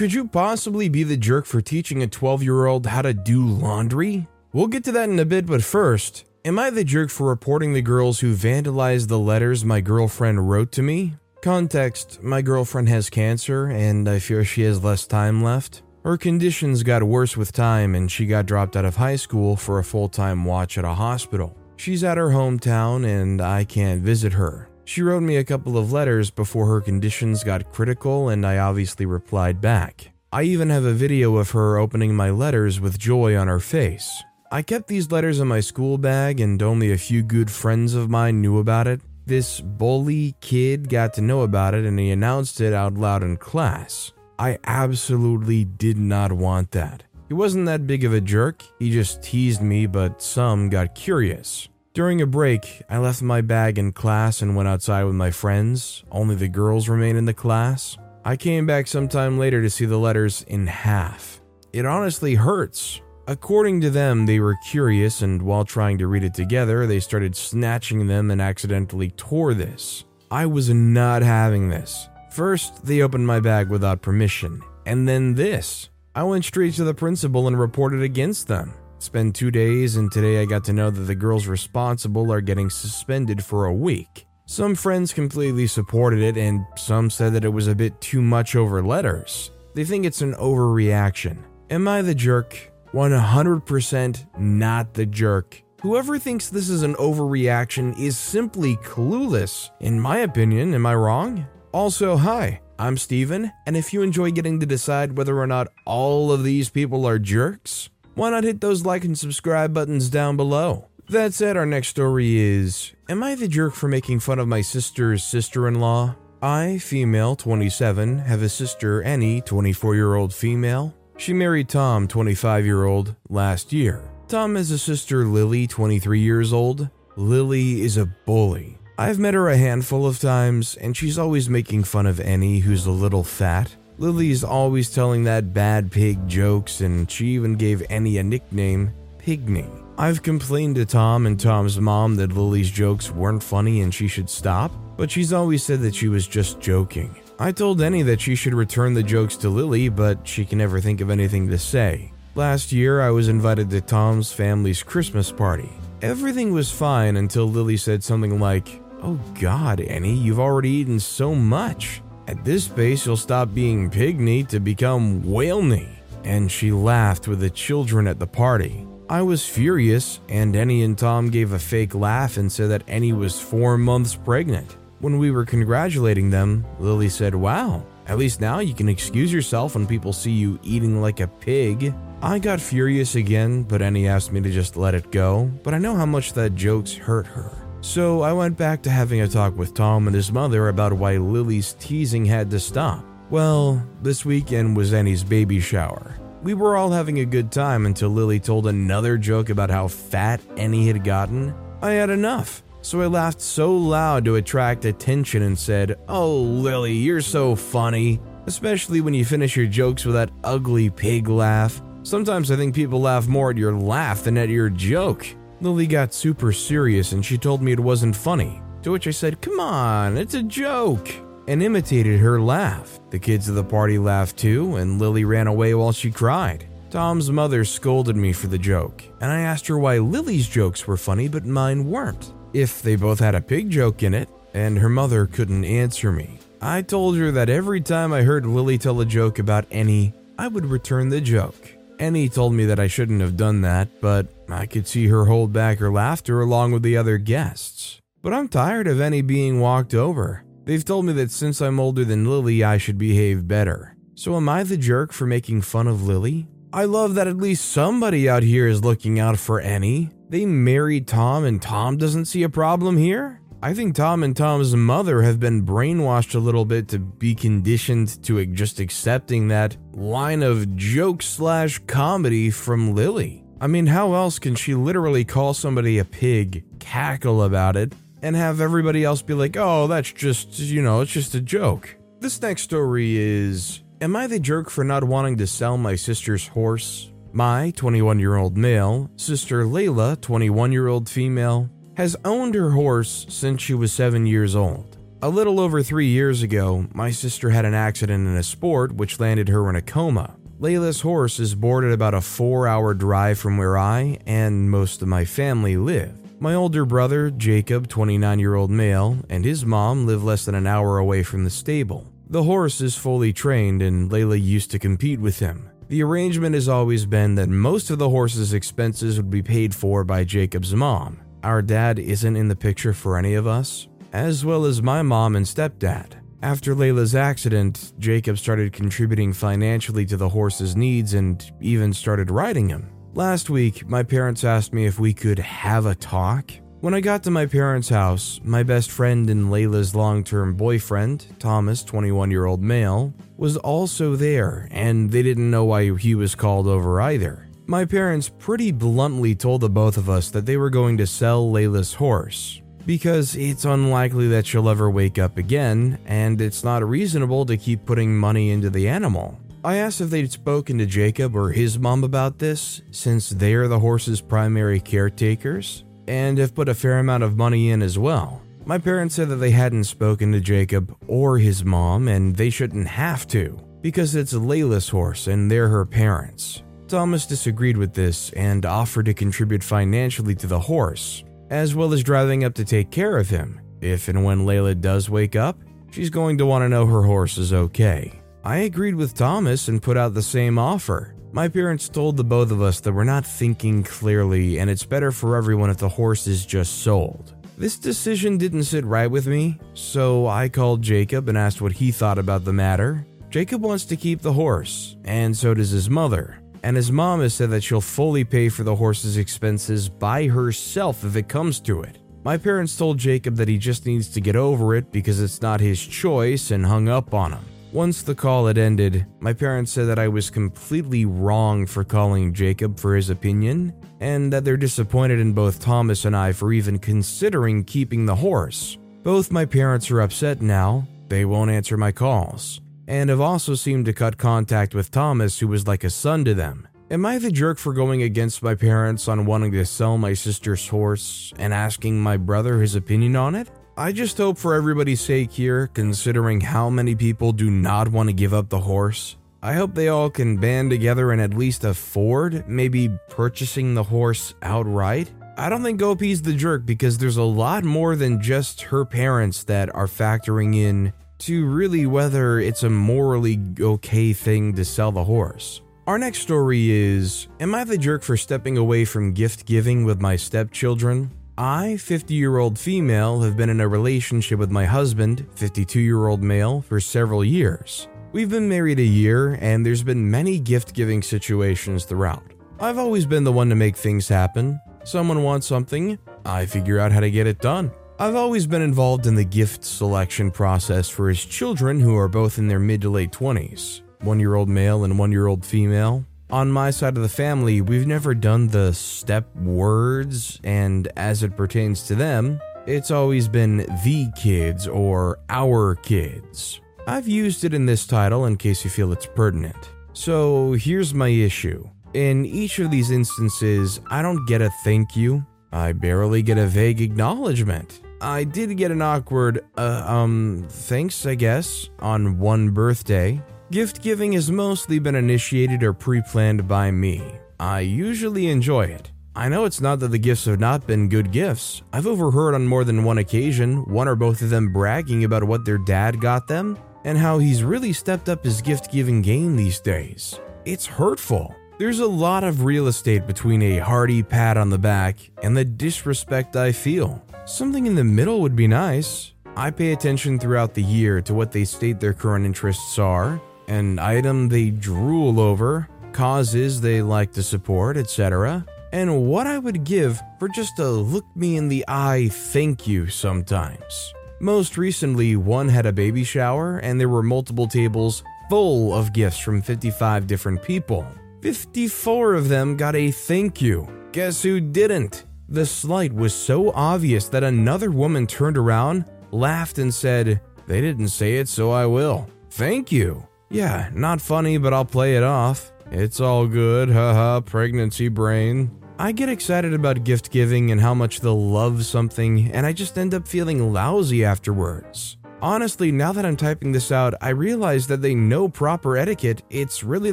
Could 0.00 0.14
you 0.14 0.28
possibly 0.28 0.88
be 0.88 1.02
the 1.02 1.18
jerk 1.18 1.44
for 1.44 1.60
teaching 1.60 2.02
a 2.02 2.06
12 2.06 2.42
year 2.42 2.64
old 2.64 2.86
how 2.86 3.02
to 3.02 3.12
do 3.12 3.46
laundry? 3.46 4.28
We'll 4.52 4.66
get 4.66 4.82
to 4.84 4.92
that 4.92 5.10
in 5.10 5.18
a 5.18 5.26
bit, 5.26 5.44
but 5.44 5.62
first, 5.62 6.24
am 6.42 6.58
I 6.58 6.70
the 6.70 6.84
jerk 6.84 7.10
for 7.10 7.28
reporting 7.28 7.74
the 7.74 7.82
girls 7.82 8.20
who 8.20 8.34
vandalized 8.34 9.08
the 9.08 9.18
letters 9.18 9.62
my 9.62 9.82
girlfriend 9.82 10.48
wrote 10.48 10.72
to 10.72 10.82
me? 10.82 11.16
Context 11.42 12.22
My 12.22 12.40
girlfriend 12.40 12.88
has 12.88 13.10
cancer, 13.10 13.66
and 13.66 14.08
I 14.08 14.20
fear 14.20 14.42
she 14.42 14.62
has 14.62 14.82
less 14.82 15.06
time 15.06 15.42
left. 15.42 15.82
Her 16.02 16.16
conditions 16.16 16.82
got 16.82 17.02
worse 17.02 17.36
with 17.36 17.52
time, 17.52 17.94
and 17.94 18.10
she 18.10 18.24
got 18.24 18.46
dropped 18.46 18.76
out 18.76 18.86
of 18.86 18.96
high 18.96 19.16
school 19.16 19.54
for 19.54 19.78
a 19.78 19.84
full 19.84 20.08
time 20.08 20.46
watch 20.46 20.78
at 20.78 20.84
a 20.86 20.94
hospital. 20.94 21.54
She's 21.76 22.04
at 22.04 22.16
her 22.16 22.30
hometown, 22.30 23.04
and 23.04 23.42
I 23.42 23.64
can't 23.64 24.00
visit 24.00 24.32
her. 24.32 24.69
She 24.90 25.02
wrote 25.02 25.22
me 25.22 25.36
a 25.36 25.44
couple 25.44 25.78
of 25.78 25.92
letters 25.92 26.32
before 26.32 26.66
her 26.66 26.80
conditions 26.80 27.44
got 27.44 27.70
critical, 27.70 28.28
and 28.28 28.44
I 28.44 28.58
obviously 28.58 29.06
replied 29.06 29.60
back. 29.60 30.10
I 30.32 30.42
even 30.42 30.68
have 30.68 30.84
a 30.84 30.92
video 30.92 31.36
of 31.36 31.52
her 31.52 31.78
opening 31.78 32.16
my 32.16 32.30
letters 32.30 32.80
with 32.80 32.98
joy 32.98 33.36
on 33.36 33.46
her 33.46 33.60
face. 33.60 34.10
I 34.50 34.62
kept 34.62 34.88
these 34.88 35.12
letters 35.12 35.38
in 35.38 35.46
my 35.46 35.60
school 35.60 35.96
bag, 35.96 36.40
and 36.40 36.60
only 36.60 36.90
a 36.90 36.98
few 36.98 37.22
good 37.22 37.52
friends 37.52 37.94
of 37.94 38.10
mine 38.10 38.40
knew 38.40 38.58
about 38.58 38.88
it. 38.88 39.00
This 39.26 39.60
bully 39.60 40.34
kid 40.40 40.88
got 40.88 41.14
to 41.14 41.20
know 41.20 41.42
about 41.42 41.74
it 41.74 41.84
and 41.84 41.96
he 41.96 42.10
announced 42.10 42.60
it 42.60 42.72
out 42.72 42.94
loud 42.94 43.22
in 43.22 43.36
class. 43.36 44.12
I 44.40 44.58
absolutely 44.64 45.66
did 45.66 45.98
not 45.98 46.32
want 46.32 46.72
that. 46.72 47.04
He 47.28 47.34
wasn't 47.34 47.66
that 47.66 47.86
big 47.86 48.02
of 48.02 48.12
a 48.12 48.20
jerk, 48.20 48.64
he 48.80 48.90
just 48.90 49.22
teased 49.22 49.62
me, 49.62 49.86
but 49.86 50.20
some 50.20 50.68
got 50.68 50.96
curious. 50.96 51.68
During 51.92 52.22
a 52.22 52.26
break, 52.26 52.82
I 52.88 52.98
left 52.98 53.20
my 53.20 53.40
bag 53.40 53.76
in 53.76 53.90
class 53.90 54.42
and 54.42 54.54
went 54.54 54.68
outside 54.68 55.02
with 55.02 55.16
my 55.16 55.32
friends. 55.32 56.04
Only 56.12 56.36
the 56.36 56.46
girls 56.46 56.88
remained 56.88 57.18
in 57.18 57.24
the 57.24 57.34
class. 57.34 57.98
I 58.24 58.36
came 58.36 58.64
back 58.64 58.86
sometime 58.86 59.40
later 59.40 59.60
to 59.60 59.68
see 59.68 59.86
the 59.86 59.98
letters 59.98 60.44
in 60.46 60.68
half. 60.68 61.40
It 61.72 61.84
honestly 61.84 62.36
hurts. 62.36 63.00
According 63.26 63.80
to 63.80 63.90
them, 63.90 64.26
they 64.26 64.38
were 64.38 64.56
curious, 64.70 65.22
and 65.22 65.42
while 65.42 65.64
trying 65.64 65.98
to 65.98 66.06
read 66.06 66.22
it 66.22 66.32
together, 66.32 66.86
they 66.86 67.00
started 67.00 67.34
snatching 67.34 68.06
them 68.06 68.30
and 68.30 68.40
accidentally 68.40 69.10
tore 69.10 69.52
this. 69.52 70.04
I 70.30 70.46
was 70.46 70.70
not 70.70 71.22
having 71.22 71.70
this. 71.70 72.08
First, 72.30 72.86
they 72.86 73.02
opened 73.02 73.26
my 73.26 73.40
bag 73.40 73.68
without 73.68 74.00
permission, 74.00 74.62
and 74.86 75.08
then 75.08 75.34
this. 75.34 75.90
I 76.14 76.22
went 76.22 76.44
straight 76.44 76.74
to 76.74 76.84
the 76.84 76.94
principal 76.94 77.48
and 77.48 77.58
reported 77.58 78.02
against 78.02 78.46
them. 78.46 78.74
Spent 79.00 79.34
two 79.34 79.50
days, 79.50 79.96
and 79.96 80.12
today 80.12 80.42
I 80.42 80.44
got 80.44 80.62
to 80.64 80.74
know 80.74 80.90
that 80.90 81.00
the 81.00 81.14
girls 81.14 81.46
responsible 81.46 82.30
are 82.30 82.42
getting 82.42 82.68
suspended 82.68 83.42
for 83.42 83.64
a 83.64 83.72
week. 83.72 84.26
Some 84.44 84.74
friends 84.74 85.14
completely 85.14 85.66
supported 85.68 86.20
it, 86.20 86.36
and 86.36 86.66
some 86.76 87.08
said 87.08 87.32
that 87.32 87.46
it 87.46 87.48
was 87.48 87.66
a 87.66 87.74
bit 87.74 87.98
too 88.02 88.20
much 88.20 88.54
over 88.54 88.82
letters. 88.82 89.52
They 89.74 89.84
think 89.84 90.04
it's 90.04 90.20
an 90.20 90.34
overreaction. 90.34 91.38
Am 91.70 91.88
I 91.88 92.02
the 92.02 92.14
jerk? 92.14 92.70
100% 92.92 94.26
not 94.38 94.92
the 94.92 95.06
jerk. 95.06 95.62
Whoever 95.80 96.18
thinks 96.18 96.50
this 96.50 96.68
is 96.68 96.82
an 96.82 96.94
overreaction 96.96 97.98
is 97.98 98.18
simply 98.18 98.76
clueless, 98.76 99.70
in 99.80 99.98
my 99.98 100.18
opinion. 100.18 100.74
Am 100.74 100.84
I 100.84 100.94
wrong? 100.94 101.46
Also, 101.72 102.18
hi, 102.18 102.60
I'm 102.78 102.98
Steven, 102.98 103.50
and 103.64 103.78
if 103.78 103.94
you 103.94 104.02
enjoy 104.02 104.30
getting 104.30 104.60
to 104.60 104.66
decide 104.66 105.16
whether 105.16 105.38
or 105.38 105.46
not 105.46 105.68
all 105.86 106.30
of 106.32 106.44
these 106.44 106.68
people 106.68 107.06
are 107.06 107.18
jerks, 107.18 107.88
why 108.14 108.30
not 108.30 108.44
hit 108.44 108.60
those 108.60 108.84
like 108.84 109.04
and 109.04 109.18
subscribe 109.18 109.72
buttons 109.72 110.08
down 110.08 110.36
below? 110.36 110.88
That 111.08 111.34
said, 111.34 111.56
our 111.56 111.66
next 111.66 111.88
story 111.88 112.38
is 112.38 112.92
Am 113.08 113.22
I 113.22 113.34
the 113.34 113.48
jerk 113.48 113.74
for 113.74 113.88
making 113.88 114.20
fun 114.20 114.38
of 114.38 114.46
my 114.46 114.60
sister's 114.60 115.24
sister 115.24 115.66
in 115.66 115.80
law? 115.80 116.14
I, 116.42 116.78
female, 116.78 117.36
27, 117.36 118.18
have 118.18 118.42
a 118.42 118.48
sister, 118.48 119.02
Annie, 119.02 119.40
24 119.40 119.94
year 119.94 120.14
old 120.14 120.32
female. 120.32 120.94
She 121.16 121.32
married 121.32 121.68
Tom, 121.68 122.08
25 122.08 122.64
year 122.64 122.84
old, 122.84 123.14
last 123.28 123.72
year. 123.72 124.02
Tom 124.28 124.54
has 124.54 124.70
a 124.70 124.78
sister, 124.78 125.24
Lily, 125.24 125.66
23 125.66 126.20
years 126.20 126.52
old. 126.52 126.88
Lily 127.16 127.82
is 127.82 127.96
a 127.96 128.06
bully. 128.06 128.78
I've 128.96 129.18
met 129.18 129.34
her 129.34 129.48
a 129.48 129.56
handful 129.56 130.06
of 130.06 130.18
times, 130.18 130.76
and 130.76 130.96
she's 130.96 131.18
always 131.18 131.50
making 131.50 131.84
fun 131.84 132.06
of 132.06 132.20
Annie, 132.20 132.60
who's 132.60 132.86
a 132.86 132.90
little 132.90 133.24
fat. 133.24 133.74
Lily's 134.00 134.42
always 134.42 134.88
telling 134.88 135.24
that 135.24 135.52
bad 135.52 135.92
pig 135.92 136.26
jokes, 136.26 136.80
and 136.80 137.10
she 137.10 137.26
even 137.34 137.56
gave 137.56 137.82
Annie 137.90 138.16
a 138.16 138.22
nickname, 138.22 138.94
Pygmy. 139.18 139.68
I've 139.98 140.22
complained 140.22 140.76
to 140.76 140.86
Tom 140.86 141.26
and 141.26 141.38
Tom's 141.38 141.78
mom 141.78 142.16
that 142.16 142.32
Lily's 142.32 142.70
jokes 142.70 143.10
weren't 143.10 143.42
funny 143.42 143.82
and 143.82 143.92
she 143.92 144.08
should 144.08 144.30
stop, 144.30 144.72
but 144.96 145.10
she's 145.10 145.34
always 145.34 145.62
said 145.62 145.80
that 145.82 145.94
she 145.94 146.08
was 146.08 146.26
just 146.26 146.60
joking. 146.60 147.14
I 147.38 147.52
told 147.52 147.82
Annie 147.82 148.00
that 148.04 148.22
she 148.22 148.36
should 148.36 148.54
return 148.54 148.94
the 148.94 149.02
jokes 149.02 149.36
to 149.36 149.50
Lily, 149.50 149.90
but 149.90 150.26
she 150.26 150.46
can 150.46 150.56
never 150.56 150.80
think 150.80 151.02
of 151.02 151.10
anything 151.10 151.50
to 151.50 151.58
say. 151.58 152.10
Last 152.34 152.72
year, 152.72 153.02
I 153.02 153.10
was 153.10 153.28
invited 153.28 153.68
to 153.68 153.82
Tom's 153.82 154.32
family's 154.32 154.82
Christmas 154.82 155.30
party. 155.30 155.68
Everything 156.00 156.54
was 156.54 156.70
fine 156.70 157.18
until 157.18 157.44
Lily 157.44 157.76
said 157.76 158.02
something 158.02 158.40
like, 158.40 158.80
Oh 159.02 159.20
god, 159.38 159.78
Annie, 159.78 160.16
you've 160.16 160.40
already 160.40 160.70
eaten 160.70 161.00
so 161.00 161.34
much. 161.34 162.00
At 162.30 162.44
this 162.44 162.68
pace, 162.68 163.04
you'll 163.06 163.16
stop 163.16 163.52
being 163.52 163.90
pygmy 163.90 164.46
to 164.50 164.60
become 164.60 165.24
whale 165.24 165.62
knee. 165.62 165.88
And 166.22 166.48
she 166.48 166.70
laughed 166.70 167.26
with 167.26 167.40
the 167.40 167.50
children 167.50 168.06
at 168.06 168.20
the 168.20 168.26
party. 168.28 168.86
I 169.08 169.20
was 169.22 169.44
furious, 169.44 170.20
and 170.28 170.54
Annie 170.54 170.84
and 170.84 170.96
Tom 170.96 171.30
gave 171.30 171.52
a 171.52 171.58
fake 171.58 171.92
laugh 171.92 172.36
and 172.36 172.52
said 172.52 172.70
that 172.70 172.84
Annie 172.86 173.12
was 173.12 173.40
four 173.40 173.76
months 173.76 174.14
pregnant. 174.14 174.76
When 175.00 175.18
we 175.18 175.32
were 175.32 175.44
congratulating 175.44 176.30
them, 176.30 176.64
Lily 176.78 177.08
said, 177.08 177.34
Wow, 177.34 177.84
at 178.06 178.18
least 178.18 178.40
now 178.40 178.60
you 178.60 178.74
can 178.74 178.88
excuse 178.88 179.32
yourself 179.32 179.74
when 179.74 179.88
people 179.88 180.12
see 180.12 180.30
you 180.30 180.60
eating 180.62 181.02
like 181.02 181.18
a 181.18 181.26
pig. 181.26 181.92
I 182.22 182.38
got 182.38 182.60
furious 182.60 183.16
again, 183.16 183.64
but 183.64 183.82
Annie 183.82 184.06
asked 184.06 184.30
me 184.30 184.40
to 184.42 184.52
just 184.52 184.76
let 184.76 184.94
it 184.94 185.10
go, 185.10 185.50
but 185.64 185.74
I 185.74 185.78
know 185.78 185.96
how 185.96 186.06
much 186.06 186.34
that 186.34 186.54
jokes 186.54 186.94
hurt 186.94 187.26
her. 187.26 187.59
So 187.82 188.22
I 188.22 188.32
went 188.32 188.58
back 188.58 188.82
to 188.82 188.90
having 188.90 189.22
a 189.22 189.28
talk 189.28 189.56
with 189.56 189.74
Tom 189.74 190.06
and 190.06 190.14
his 190.14 190.30
mother 190.30 190.68
about 190.68 190.92
why 190.92 191.16
Lily's 191.16 191.74
teasing 191.78 192.24
had 192.24 192.50
to 192.50 192.60
stop. 192.60 193.04
Well, 193.30 193.82
this 194.02 194.24
weekend 194.24 194.76
was 194.76 194.92
Annie's 194.92 195.24
baby 195.24 195.60
shower. 195.60 196.16
We 196.42 196.54
were 196.54 196.76
all 196.76 196.90
having 196.90 197.20
a 197.20 197.24
good 197.24 197.50
time 197.50 197.86
until 197.86 198.10
Lily 198.10 198.40
told 198.40 198.66
another 198.66 199.16
joke 199.16 199.50
about 199.50 199.70
how 199.70 199.88
fat 199.88 200.40
Annie 200.56 200.86
had 200.86 201.04
gotten. 201.04 201.54
I 201.80 201.92
had 201.92 202.10
enough, 202.10 202.62
so 202.82 203.00
I 203.00 203.06
laughed 203.06 203.40
so 203.40 203.74
loud 203.74 204.24
to 204.26 204.36
attract 204.36 204.84
attention 204.84 205.42
and 205.42 205.58
said, 205.58 205.98
Oh, 206.08 206.34
Lily, 206.34 206.92
you're 206.92 207.20
so 207.20 207.54
funny. 207.54 208.20
Especially 208.46 209.00
when 209.00 209.14
you 209.14 209.24
finish 209.24 209.56
your 209.56 209.66
jokes 209.66 210.04
with 210.04 210.14
that 210.14 210.30
ugly 210.44 210.90
pig 210.90 211.28
laugh. 211.28 211.80
Sometimes 212.02 212.50
I 212.50 212.56
think 212.56 212.74
people 212.74 213.00
laugh 213.00 213.26
more 213.28 213.50
at 213.50 213.58
your 213.58 213.74
laugh 213.74 214.24
than 214.24 214.38
at 214.38 214.48
your 214.48 214.70
joke. 214.70 215.26
Lily 215.60 215.86
got 215.86 216.14
super 216.14 216.52
serious 216.52 217.12
and 217.12 217.24
she 217.24 217.36
told 217.36 217.62
me 217.62 217.72
it 217.72 217.80
wasn't 217.80 218.16
funny. 218.16 218.62
To 218.82 218.90
which 218.92 219.06
I 219.06 219.10
said, 219.10 219.42
Come 219.42 219.60
on, 219.60 220.16
it's 220.16 220.34
a 220.34 220.42
joke, 220.42 221.10
and 221.46 221.62
imitated 221.62 222.18
her 222.20 222.40
laugh. 222.40 222.98
The 223.10 223.18
kids 223.18 223.48
of 223.48 223.54
the 223.54 223.64
party 223.64 223.98
laughed 223.98 224.38
too, 224.38 224.76
and 224.76 224.98
Lily 224.98 225.24
ran 225.24 225.46
away 225.46 225.74
while 225.74 225.92
she 225.92 226.10
cried. 226.10 226.66
Tom's 226.90 227.30
mother 227.30 227.64
scolded 227.64 228.16
me 228.16 228.32
for 228.32 228.46
the 228.46 228.58
joke, 228.58 229.04
and 229.20 229.30
I 229.30 229.40
asked 229.40 229.66
her 229.66 229.78
why 229.78 229.98
Lily's 229.98 230.48
jokes 230.48 230.86
were 230.86 230.96
funny 230.96 231.28
but 231.28 231.44
mine 231.44 231.88
weren't. 231.88 232.32
If 232.52 232.82
they 232.82 232.96
both 232.96 233.20
had 233.20 233.34
a 233.34 233.40
pig 233.40 233.70
joke 233.70 234.02
in 234.02 234.14
it, 234.14 234.28
and 234.54 234.78
her 234.78 234.88
mother 234.88 235.26
couldn't 235.26 235.64
answer 235.64 236.10
me. 236.10 236.38
I 236.60 236.82
told 236.82 237.16
her 237.16 237.30
that 237.32 237.48
every 237.48 237.80
time 237.80 238.12
I 238.12 238.22
heard 238.22 238.44
Lily 238.44 238.76
tell 238.76 239.00
a 239.00 239.06
joke 239.06 239.38
about 239.38 239.70
Annie, 239.70 240.14
I 240.38 240.48
would 240.48 240.66
return 240.66 241.10
the 241.10 241.20
joke. 241.20 241.76
Annie 241.98 242.28
told 242.28 242.54
me 242.54 242.64
that 242.64 242.80
I 242.80 242.86
shouldn't 242.86 243.20
have 243.20 243.36
done 243.36 243.60
that, 243.60 243.88
but 244.00 244.39
I 244.52 244.66
could 244.66 244.86
see 244.86 245.08
her 245.08 245.26
hold 245.26 245.52
back 245.52 245.78
her 245.78 245.90
laughter 245.90 246.40
along 246.40 246.72
with 246.72 246.82
the 246.82 246.96
other 246.96 247.18
guests. 247.18 248.00
But 248.22 248.34
I'm 248.34 248.48
tired 248.48 248.86
of 248.86 249.00
Annie 249.00 249.22
being 249.22 249.60
walked 249.60 249.94
over. 249.94 250.44
They've 250.64 250.84
told 250.84 251.06
me 251.06 251.12
that 251.14 251.30
since 251.30 251.60
I'm 251.60 251.80
older 251.80 252.04
than 252.04 252.24
Lily, 252.28 252.62
I 252.62 252.78
should 252.78 252.98
behave 252.98 253.48
better. 253.48 253.96
So 254.14 254.36
am 254.36 254.48
I 254.48 254.62
the 254.62 254.76
jerk 254.76 255.12
for 255.12 255.26
making 255.26 255.62
fun 255.62 255.86
of 255.86 256.06
Lily? 256.06 256.46
I 256.72 256.84
love 256.84 257.14
that 257.14 257.26
at 257.26 257.38
least 257.38 257.72
somebody 257.72 258.28
out 258.28 258.42
here 258.42 258.68
is 258.68 258.84
looking 258.84 259.18
out 259.18 259.38
for 259.38 259.60
Annie. 259.60 260.10
They 260.28 260.46
married 260.46 261.08
Tom 261.08 261.44
and 261.44 261.60
Tom 261.60 261.96
doesn't 261.96 262.26
see 262.26 262.42
a 262.42 262.48
problem 262.48 262.96
here? 262.96 263.40
I 263.62 263.74
think 263.74 263.94
Tom 263.94 264.22
and 264.22 264.36
Tom's 264.36 264.74
mother 264.74 265.20
have 265.22 265.38
been 265.38 265.66
brainwashed 265.66 266.34
a 266.34 266.38
little 266.38 266.64
bit 266.64 266.88
to 266.88 266.98
be 266.98 267.34
conditioned 267.34 268.22
to 268.24 268.44
just 268.46 268.80
accepting 268.80 269.48
that 269.48 269.76
line 269.92 270.42
of 270.42 270.76
joke 270.76 271.22
slash 271.22 271.78
comedy 271.86 272.50
from 272.50 272.94
Lily. 272.94 273.44
I 273.62 273.66
mean, 273.66 273.86
how 273.86 274.14
else 274.14 274.38
can 274.38 274.54
she 274.54 274.74
literally 274.74 275.24
call 275.24 275.52
somebody 275.52 275.98
a 275.98 276.04
pig, 276.04 276.64
cackle 276.78 277.42
about 277.42 277.76
it, 277.76 277.92
and 278.22 278.34
have 278.34 278.58
everybody 278.58 279.04
else 279.04 279.20
be 279.20 279.34
like, 279.34 279.56
oh, 279.58 279.86
that's 279.86 280.12
just, 280.12 280.58
you 280.58 280.80
know, 280.80 281.02
it's 281.02 281.12
just 281.12 281.34
a 281.34 281.42
joke? 281.42 281.94
This 282.20 282.40
next 282.40 282.62
story 282.62 283.16
is 283.18 283.82
Am 284.00 284.16
I 284.16 284.26
the 284.26 284.40
jerk 284.40 284.70
for 284.70 284.82
not 284.82 285.04
wanting 285.04 285.36
to 285.36 285.46
sell 285.46 285.76
my 285.76 285.94
sister's 285.94 286.48
horse? 286.48 287.12
My 287.34 287.70
21 287.76 288.18
year 288.18 288.36
old 288.36 288.56
male, 288.56 289.10
sister 289.16 289.66
Layla, 289.66 290.18
21 290.22 290.72
year 290.72 290.88
old 290.88 291.06
female, 291.06 291.68
has 291.98 292.16
owned 292.24 292.54
her 292.54 292.70
horse 292.70 293.26
since 293.28 293.60
she 293.60 293.74
was 293.74 293.92
7 293.92 294.24
years 294.24 294.56
old. 294.56 294.96
A 295.20 295.28
little 295.28 295.60
over 295.60 295.82
3 295.82 296.06
years 296.06 296.42
ago, 296.42 296.86
my 296.94 297.10
sister 297.10 297.50
had 297.50 297.66
an 297.66 297.74
accident 297.74 298.26
in 298.26 298.36
a 298.38 298.42
sport 298.42 298.92
which 298.92 299.20
landed 299.20 299.50
her 299.50 299.68
in 299.68 299.76
a 299.76 299.82
coma. 299.82 300.34
Layla's 300.60 301.00
horse 301.00 301.40
is 301.40 301.54
boarded 301.54 301.90
about 301.90 302.12
a 302.12 302.20
4 302.20 302.68
hour 302.68 302.92
drive 302.92 303.38
from 303.38 303.56
where 303.56 303.78
I 303.78 304.18
and 304.26 304.70
most 304.70 305.00
of 305.00 305.08
my 305.08 305.24
family 305.24 305.78
live. 305.78 306.12
My 306.38 306.52
older 306.52 306.84
brother, 306.84 307.30
Jacob, 307.30 307.88
29 307.88 308.38
year 308.38 308.56
old 308.56 308.70
male, 308.70 309.16
and 309.30 309.42
his 309.42 309.64
mom 309.64 310.04
live 310.04 310.22
less 310.22 310.44
than 310.44 310.54
an 310.54 310.66
hour 310.66 310.98
away 310.98 311.22
from 311.22 311.44
the 311.44 311.50
stable. 311.50 312.12
The 312.28 312.42
horse 312.42 312.82
is 312.82 312.94
fully 312.94 313.32
trained 313.32 313.80
and 313.80 314.10
Layla 314.10 314.38
used 314.38 314.70
to 314.72 314.78
compete 314.78 315.18
with 315.18 315.38
him. 315.38 315.70
The 315.88 316.02
arrangement 316.02 316.54
has 316.54 316.68
always 316.68 317.06
been 317.06 317.36
that 317.36 317.48
most 317.48 317.88
of 317.88 317.98
the 317.98 318.10
horse's 318.10 318.52
expenses 318.52 319.16
would 319.16 319.30
be 319.30 319.42
paid 319.42 319.74
for 319.74 320.04
by 320.04 320.24
Jacob's 320.24 320.74
mom. 320.74 321.22
Our 321.42 321.62
dad 321.62 321.98
isn't 321.98 322.36
in 322.36 322.48
the 322.48 322.54
picture 322.54 322.92
for 322.92 323.16
any 323.16 323.32
of 323.32 323.46
us, 323.46 323.88
as 324.12 324.44
well 324.44 324.66
as 324.66 324.82
my 324.82 325.00
mom 325.00 325.36
and 325.36 325.46
stepdad. 325.46 326.19
After 326.42 326.74
Layla's 326.74 327.14
accident, 327.14 327.92
Jacob 327.98 328.38
started 328.38 328.72
contributing 328.72 329.34
financially 329.34 330.06
to 330.06 330.16
the 330.16 330.30
horse's 330.30 330.74
needs 330.74 331.12
and 331.12 331.44
even 331.60 331.92
started 331.92 332.30
riding 332.30 332.70
him. 332.70 332.88
Last 333.12 333.50
week, 333.50 333.86
my 333.86 334.02
parents 334.02 334.42
asked 334.42 334.72
me 334.72 334.86
if 334.86 334.98
we 334.98 335.12
could 335.12 335.38
have 335.38 335.84
a 335.84 335.94
talk. 335.94 336.50
When 336.80 336.94
I 336.94 337.02
got 337.02 337.22
to 337.24 337.30
my 337.30 337.44
parents' 337.44 337.90
house, 337.90 338.40
my 338.42 338.62
best 338.62 338.90
friend 338.90 339.28
and 339.28 339.50
Layla's 339.50 339.94
long 339.94 340.24
term 340.24 340.54
boyfriend, 340.54 341.26
Thomas, 341.38 341.84
21 341.84 342.30
year 342.30 342.46
old 342.46 342.62
male, 342.62 343.12
was 343.36 343.58
also 343.58 344.16
there, 344.16 344.66
and 344.70 345.10
they 345.10 345.22
didn't 345.22 345.50
know 345.50 345.66
why 345.66 345.94
he 345.98 346.14
was 346.14 346.34
called 346.34 346.66
over 346.66 347.02
either. 347.02 347.50
My 347.66 347.84
parents 347.84 348.30
pretty 348.30 348.72
bluntly 348.72 349.34
told 349.34 349.60
the 349.60 349.68
both 349.68 349.98
of 349.98 350.08
us 350.08 350.30
that 350.30 350.46
they 350.46 350.56
were 350.56 350.70
going 350.70 350.96
to 350.96 351.06
sell 351.06 351.50
Layla's 351.50 351.92
horse 351.92 352.59
because 352.86 353.36
it's 353.36 353.64
unlikely 353.64 354.28
that 354.28 354.46
she'll 354.46 354.68
ever 354.68 354.90
wake 354.90 355.18
up 355.18 355.38
again, 355.38 355.98
and 356.06 356.40
it's 356.40 356.64
not 356.64 356.86
reasonable 356.86 357.46
to 357.46 357.56
keep 357.56 357.84
putting 357.86 358.16
money 358.16 358.50
into 358.50 358.70
the 358.70 358.88
animal. 358.88 359.38
I 359.62 359.76
asked 359.76 360.00
if 360.00 360.10
they'd 360.10 360.32
spoken 360.32 360.78
to 360.78 360.86
Jacob 360.86 361.36
or 361.36 361.50
his 361.50 361.78
mom 361.78 362.02
about 362.02 362.38
this, 362.38 362.80
since 362.90 363.28
they're 363.28 363.68
the 363.68 363.78
horse's 363.78 364.20
primary 364.20 364.80
caretakers, 364.80 365.84
and 366.08 366.38
have 366.38 366.54
put 366.54 366.68
a 366.68 366.74
fair 366.74 366.98
amount 366.98 367.22
of 367.22 367.36
money 367.36 367.70
in 367.70 367.82
as 367.82 367.98
well. 367.98 368.40
My 368.64 368.78
parents 368.78 369.14
said 369.14 369.28
that 369.28 369.36
they 369.36 369.50
hadn't 369.50 369.84
spoken 369.84 370.32
to 370.32 370.40
Jacob 370.40 370.96
or 371.06 371.38
his 371.38 371.64
mom, 371.64 372.08
and 372.08 372.36
they 372.36 372.50
shouldn't 372.50 372.88
have 372.88 373.26
to, 373.28 373.58
because 373.80 374.14
it's 374.14 374.32
Layla's 374.32 374.88
horse 374.88 375.26
and 375.26 375.50
they're 375.50 375.68
her 375.68 375.84
parents. 375.84 376.62
Thomas 376.88 377.26
disagreed 377.26 377.76
with 377.76 377.94
this 377.94 378.30
and 378.30 378.66
offered 378.66 379.06
to 379.06 379.14
contribute 379.14 379.62
financially 379.62 380.34
to 380.34 380.46
the 380.46 380.58
horse, 380.58 381.22
as 381.50 381.74
well 381.74 381.92
as 381.92 382.02
driving 382.02 382.44
up 382.44 382.54
to 382.54 382.64
take 382.64 382.90
care 382.90 383.18
of 383.18 383.28
him. 383.28 383.60
If 383.80 384.08
and 384.08 384.24
when 384.24 384.46
Layla 384.46 384.80
does 384.80 385.10
wake 385.10 385.36
up, 385.36 385.58
she's 385.90 386.10
going 386.10 386.38
to 386.38 386.46
want 386.46 386.62
to 386.62 386.68
know 386.68 386.86
her 386.86 387.02
horse 387.02 387.36
is 387.36 387.52
okay. 387.52 388.12
I 388.44 388.58
agreed 388.58 388.94
with 388.94 389.14
Thomas 389.14 389.68
and 389.68 389.82
put 389.82 389.96
out 389.96 390.14
the 390.14 390.22
same 390.22 390.58
offer. 390.58 391.14
My 391.32 391.48
parents 391.48 391.88
told 391.88 392.16
the 392.16 392.24
both 392.24 392.50
of 392.50 392.62
us 392.62 392.80
that 392.80 392.92
we're 392.92 393.04
not 393.04 393.26
thinking 393.26 393.82
clearly 393.82 394.58
and 394.58 394.70
it's 394.70 394.84
better 394.84 395.12
for 395.12 395.36
everyone 395.36 395.70
if 395.70 395.76
the 395.76 395.88
horse 395.88 396.26
is 396.26 396.46
just 396.46 396.82
sold. 396.82 397.34
This 397.58 397.78
decision 397.78 398.38
didn't 398.38 398.64
sit 398.64 398.84
right 398.84 399.10
with 399.10 399.26
me, 399.26 399.58
so 399.74 400.26
I 400.26 400.48
called 400.48 400.82
Jacob 400.82 401.28
and 401.28 401.36
asked 401.36 401.60
what 401.60 401.72
he 401.72 401.92
thought 401.92 402.18
about 402.18 402.44
the 402.44 402.52
matter. 402.52 403.06
Jacob 403.28 403.62
wants 403.62 403.84
to 403.84 403.96
keep 403.96 404.22
the 404.22 404.32
horse, 404.32 404.96
and 405.04 405.36
so 405.36 405.54
does 405.54 405.70
his 405.70 405.90
mother 405.90 406.39
and 406.62 406.76
his 406.76 406.92
mom 406.92 407.20
has 407.20 407.34
said 407.34 407.50
that 407.50 407.62
she'll 407.62 407.80
fully 407.80 408.24
pay 408.24 408.48
for 408.48 408.62
the 408.62 408.76
horse's 408.76 409.16
expenses 409.16 409.88
by 409.88 410.26
herself 410.26 411.04
if 411.04 411.16
it 411.16 411.28
comes 411.28 411.60
to 411.60 411.82
it. 411.82 411.98
My 412.22 412.36
parents 412.36 412.76
told 412.76 412.98
Jacob 412.98 413.36
that 413.36 413.48
he 413.48 413.56
just 413.56 413.86
needs 413.86 414.08
to 414.10 414.20
get 414.20 414.36
over 414.36 414.74
it 414.74 414.92
because 414.92 415.20
it's 415.20 415.40
not 415.40 415.60
his 415.60 415.80
choice 415.80 416.50
and 416.50 416.66
hung 416.66 416.88
up 416.88 417.14
on 417.14 417.32
him. 417.32 417.44
Once 417.72 418.02
the 418.02 418.14
call 418.14 418.46
had 418.46 418.58
ended, 418.58 419.06
my 419.20 419.32
parents 419.32 419.72
said 419.72 419.86
that 419.86 419.98
I 419.98 420.08
was 420.08 420.28
completely 420.28 421.04
wrong 421.04 421.66
for 421.66 421.84
calling 421.84 422.34
Jacob 422.34 422.78
for 422.78 422.96
his 422.96 423.10
opinion, 423.10 423.72
and 424.00 424.32
that 424.32 424.44
they're 424.44 424.56
disappointed 424.56 425.20
in 425.20 425.32
both 425.32 425.60
Thomas 425.60 426.04
and 426.04 426.16
I 426.16 426.32
for 426.32 426.52
even 426.52 426.78
considering 426.78 427.64
keeping 427.64 428.06
the 428.06 428.16
horse. 428.16 428.76
Both 429.02 429.30
my 429.30 429.44
parents 429.44 429.90
are 429.90 430.00
upset 430.00 430.42
now, 430.42 430.86
they 431.08 431.24
won't 431.24 431.50
answer 431.50 431.76
my 431.76 431.92
calls 431.92 432.60
and 432.90 433.08
have 433.08 433.20
also 433.20 433.54
seemed 433.54 433.84
to 433.84 433.92
cut 433.92 434.18
contact 434.18 434.74
with 434.74 434.90
Thomas, 434.90 435.38
who 435.38 435.46
was 435.46 435.68
like 435.68 435.84
a 435.84 435.90
son 435.90 436.24
to 436.24 436.34
them. 436.34 436.66
Am 436.90 437.06
I 437.06 437.18
the 437.18 437.30
jerk 437.30 437.56
for 437.56 437.72
going 437.72 438.02
against 438.02 438.42
my 438.42 438.56
parents 438.56 439.06
on 439.06 439.26
wanting 439.26 439.52
to 439.52 439.64
sell 439.64 439.96
my 439.96 440.12
sister's 440.12 440.66
horse 440.66 441.32
and 441.38 441.54
asking 441.54 442.00
my 442.00 442.16
brother 442.16 442.60
his 442.60 442.74
opinion 442.74 443.14
on 443.14 443.36
it? 443.36 443.48
I 443.76 443.92
just 443.92 444.18
hope 444.18 444.38
for 444.38 444.54
everybody's 444.54 445.00
sake 445.00 445.30
here, 445.30 445.68
considering 445.68 446.40
how 446.40 446.68
many 446.68 446.96
people 446.96 447.30
do 447.30 447.48
not 447.48 447.86
want 447.86 448.08
to 448.08 448.12
give 448.12 448.34
up 448.34 448.48
the 448.48 448.58
horse. 448.58 449.16
I 449.40 449.52
hope 449.52 449.76
they 449.76 449.86
all 449.86 450.10
can 450.10 450.38
band 450.38 450.70
together 450.70 451.12
and 451.12 451.22
at 451.22 451.32
least 451.32 451.62
afford 451.62 452.48
maybe 452.48 452.90
purchasing 453.08 453.74
the 453.74 453.84
horse 453.84 454.34
outright. 454.42 455.12
I 455.38 455.48
don't 455.48 455.62
think 455.62 455.80
OP's 455.80 456.22
the 456.22 456.34
jerk 456.34 456.66
because 456.66 456.98
there's 456.98 457.16
a 457.18 457.22
lot 457.22 457.62
more 457.62 457.94
than 457.94 458.20
just 458.20 458.62
her 458.62 458.84
parents 458.84 459.44
that 459.44 459.72
are 459.76 459.86
factoring 459.86 460.56
in 460.56 460.92
to 461.20 461.46
really 461.46 461.86
whether 461.86 462.38
it's 462.38 462.62
a 462.62 462.70
morally 462.70 463.38
okay 463.60 464.12
thing 464.12 464.54
to 464.54 464.64
sell 464.64 464.92
the 464.92 465.04
horse. 465.04 465.62
Our 465.86 465.98
next 465.98 466.20
story 466.20 466.70
is 466.70 467.28
Am 467.40 467.54
I 467.54 467.64
the 467.64 467.78
jerk 467.78 468.02
for 468.02 468.16
stepping 468.16 468.56
away 468.56 468.84
from 468.84 469.12
gift 469.12 469.46
giving 469.46 469.84
with 469.84 470.00
my 470.00 470.16
stepchildren? 470.16 471.10
I, 471.36 471.78
50 471.78 472.14
year 472.14 472.38
old 472.38 472.58
female, 472.58 473.22
have 473.22 473.36
been 473.36 473.50
in 473.50 473.60
a 473.60 473.68
relationship 473.68 474.38
with 474.38 474.50
my 474.50 474.66
husband, 474.66 475.26
52 475.34 475.80
year 475.80 476.06
old 476.06 476.22
male, 476.22 476.60
for 476.60 476.80
several 476.80 477.24
years. 477.24 477.88
We've 478.12 478.28
been 478.28 478.48
married 478.48 478.78
a 478.78 478.82
year, 478.84 479.38
and 479.40 479.64
there's 479.64 479.82
been 479.82 480.10
many 480.10 480.38
gift 480.38 480.74
giving 480.74 481.02
situations 481.02 481.84
throughout. 481.84 482.24
I've 482.58 482.78
always 482.78 483.06
been 483.06 483.24
the 483.24 483.32
one 483.32 483.48
to 483.48 483.54
make 483.54 483.76
things 483.76 484.08
happen. 484.08 484.60
Someone 484.84 485.22
wants 485.22 485.46
something, 485.46 485.98
I 486.24 486.46
figure 486.46 486.78
out 486.78 486.92
how 486.92 487.00
to 487.00 487.10
get 487.10 487.26
it 487.26 487.40
done. 487.40 487.70
I've 488.00 488.16
always 488.16 488.46
been 488.46 488.62
involved 488.62 489.06
in 489.06 489.14
the 489.14 489.26
gift 489.26 489.62
selection 489.62 490.30
process 490.30 490.88
for 490.88 491.10
his 491.10 491.22
children 491.22 491.78
who 491.78 491.98
are 491.98 492.08
both 492.08 492.38
in 492.38 492.48
their 492.48 492.58
mid 492.58 492.80
to 492.80 492.88
late 492.88 493.12
20s 493.12 493.82
one 494.00 494.18
year 494.18 494.36
old 494.36 494.48
male 494.48 494.84
and 494.84 494.98
one 494.98 495.12
year 495.12 495.26
old 495.26 495.44
female. 495.44 496.06
On 496.30 496.50
my 496.50 496.70
side 496.70 496.96
of 496.96 497.02
the 497.02 497.10
family, 497.10 497.60
we've 497.60 497.86
never 497.86 498.14
done 498.14 498.48
the 498.48 498.72
step 498.72 499.26
words, 499.36 500.40
and 500.44 500.90
as 500.96 501.22
it 501.22 501.36
pertains 501.36 501.82
to 501.88 501.94
them, 501.94 502.40
it's 502.66 502.90
always 502.90 503.28
been 503.28 503.58
the 503.84 504.10
kids 504.16 504.66
or 504.66 505.18
our 505.28 505.74
kids. 505.74 506.58
I've 506.86 507.06
used 507.06 507.44
it 507.44 507.52
in 507.52 507.66
this 507.66 507.86
title 507.86 508.24
in 508.24 508.38
case 508.38 508.64
you 508.64 508.70
feel 508.70 508.92
it's 508.92 509.04
pertinent. 509.14 509.72
So 509.92 510.52
here's 510.52 510.94
my 510.94 511.08
issue. 511.08 511.68
In 511.92 512.24
each 512.24 512.60
of 512.60 512.70
these 512.70 512.92
instances, 512.92 513.78
I 513.90 514.00
don't 514.00 514.24
get 514.24 514.40
a 514.40 514.48
thank 514.64 514.96
you. 514.96 515.22
I 515.52 515.74
barely 515.74 516.22
get 516.22 516.38
a 516.38 516.46
vague 516.46 516.80
acknowledgement. 516.80 517.82
I 518.00 518.24
did 518.24 518.56
get 518.56 518.70
an 518.70 518.80
awkward, 518.80 519.44
uh, 519.58 519.84
um, 519.86 520.46
thanks, 520.48 521.04
I 521.04 521.14
guess, 521.14 521.68
on 521.80 522.18
one 522.18 522.50
birthday. 522.50 523.20
Gift 523.50 523.82
giving 523.82 524.12
has 524.12 524.30
mostly 524.30 524.78
been 524.78 524.94
initiated 524.94 525.62
or 525.62 525.72
pre 525.72 526.00
planned 526.00 526.48
by 526.48 526.70
me. 526.70 527.02
I 527.38 527.60
usually 527.60 528.28
enjoy 528.28 528.66
it. 528.66 528.90
I 529.16 529.28
know 529.28 529.44
it's 529.44 529.60
not 529.60 529.80
that 529.80 529.88
the 529.88 529.98
gifts 529.98 530.24
have 530.26 530.38
not 530.38 530.66
been 530.66 530.88
good 530.88 531.10
gifts. 531.10 531.62
I've 531.72 531.86
overheard 531.86 532.34
on 532.34 532.46
more 532.46 532.64
than 532.64 532.84
one 532.84 532.98
occasion 532.98 533.64
one 533.64 533.88
or 533.88 533.96
both 533.96 534.22
of 534.22 534.30
them 534.30 534.52
bragging 534.52 535.04
about 535.04 535.24
what 535.24 535.44
their 535.44 535.58
dad 535.58 536.00
got 536.00 536.28
them 536.28 536.56
and 536.84 536.96
how 536.96 537.18
he's 537.18 537.42
really 537.42 537.72
stepped 537.72 538.08
up 538.08 538.24
his 538.24 538.40
gift 538.40 538.70
giving 538.70 539.02
game 539.02 539.36
these 539.36 539.60
days. 539.60 540.20
It's 540.44 540.64
hurtful. 540.64 541.34
There's 541.58 541.80
a 541.80 541.86
lot 541.86 542.24
of 542.24 542.44
real 542.44 542.68
estate 542.68 543.06
between 543.06 543.42
a 543.42 543.58
hearty 543.58 544.02
pat 544.02 544.38
on 544.38 544.48
the 544.48 544.58
back 544.58 544.98
and 545.22 545.36
the 545.36 545.44
disrespect 545.44 546.36
I 546.36 546.52
feel. 546.52 547.04
Something 547.30 547.66
in 547.66 547.76
the 547.76 547.84
middle 547.84 548.20
would 548.22 548.34
be 548.34 548.48
nice. 548.48 549.12
I 549.36 549.52
pay 549.52 549.72
attention 549.72 550.18
throughout 550.18 550.52
the 550.52 550.64
year 550.64 551.00
to 551.02 551.14
what 551.14 551.30
they 551.30 551.44
state 551.44 551.78
their 551.78 551.94
current 551.94 552.26
interests 552.26 552.76
are, 552.76 553.22
an 553.46 553.78
item 553.78 554.28
they 554.28 554.50
drool 554.50 555.20
over, 555.20 555.68
causes 555.92 556.60
they 556.60 556.82
like 556.82 557.12
to 557.12 557.22
support, 557.22 557.76
etc. 557.76 558.44
and 558.72 559.06
what 559.06 559.28
I 559.28 559.38
would 559.38 559.62
give 559.62 560.02
for 560.18 560.28
just 560.28 560.58
a 560.58 560.68
look 560.68 561.04
me 561.14 561.36
in 561.36 561.46
the 561.46 561.64
eye 561.68 562.08
thank 562.10 562.66
you 562.66 562.88
sometimes. 562.88 563.94
Most 564.20 564.58
recently, 564.58 565.14
one 565.14 565.48
had 565.48 565.66
a 565.66 565.72
baby 565.72 566.02
shower, 566.02 566.58
and 566.58 566.80
there 566.80 566.88
were 566.88 567.00
multiple 567.00 567.46
tables 567.46 568.02
full 568.28 568.74
of 568.74 568.92
gifts 568.92 569.18
from 569.18 569.40
55 569.40 570.08
different 570.08 570.42
people. 570.42 570.84
54 571.22 572.14
of 572.14 572.28
them 572.28 572.56
got 572.56 572.74
a 572.74 572.90
thank 572.90 573.40
you. 573.40 573.68
Guess 573.92 574.20
who 574.24 574.40
didn't? 574.40 575.04
The 575.32 575.46
slight 575.46 575.92
was 575.92 576.12
so 576.12 576.50
obvious 576.50 577.06
that 577.10 577.22
another 577.22 577.70
woman 577.70 578.08
turned 578.08 578.36
around, 578.36 578.84
laughed, 579.12 579.58
and 579.58 579.72
said, 579.72 580.20
They 580.48 580.60
didn't 580.60 580.88
say 580.88 581.18
it, 581.18 581.28
so 581.28 581.52
I 581.52 581.66
will. 581.66 582.10
Thank 582.30 582.72
you. 582.72 583.06
Yeah, 583.30 583.70
not 583.72 584.00
funny, 584.00 584.38
but 584.38 584.52
I'll 584.52 584.64
play 584.64 584.96
it 584.96 585.04
off. 585.04 585.52
It's 585.70 586.00
all 586.00 586.26
good, 586.26 586.68
haha, 586.68 587.20
pregnancy 587.20 587.86
brain. 587.86 588.50
I 588.76 588.90
get 588.90 589.08
excited 589.08 589.54
about 589.54 589.84
gift 589.84 590.10
giving 590.10 590.50
and 590.50 590.60
how 590.60 590.74
much 590.74 590.98
they'll 590.98 591.30
love 591.30 591.64
something, 591.64 592.32
and 592.32 592.44
I 592.44 592.52
just 592.52 592.76
end 592.76 592.92
up 592.92 593.06
feeling 593.06 593.52
lousy 593.52 594.04
afterwards. 594.04 594.96
Honestly, 595.22 595.70
now 595.70 595.92
that 595.92 596.04
I'm 596.04 596.16
typing 596.16 596.50
this 596.50 596.72
out, 596.72 596.94
I 597.00 597.10
realize 597.10 597.68
that 597.68 597.82
they 597.82 597.94
know 597.94 598.28
proper 598.28 598.76
etiquette, 598.76 599.22
it's 599.30 599.62
really 599.62 599.92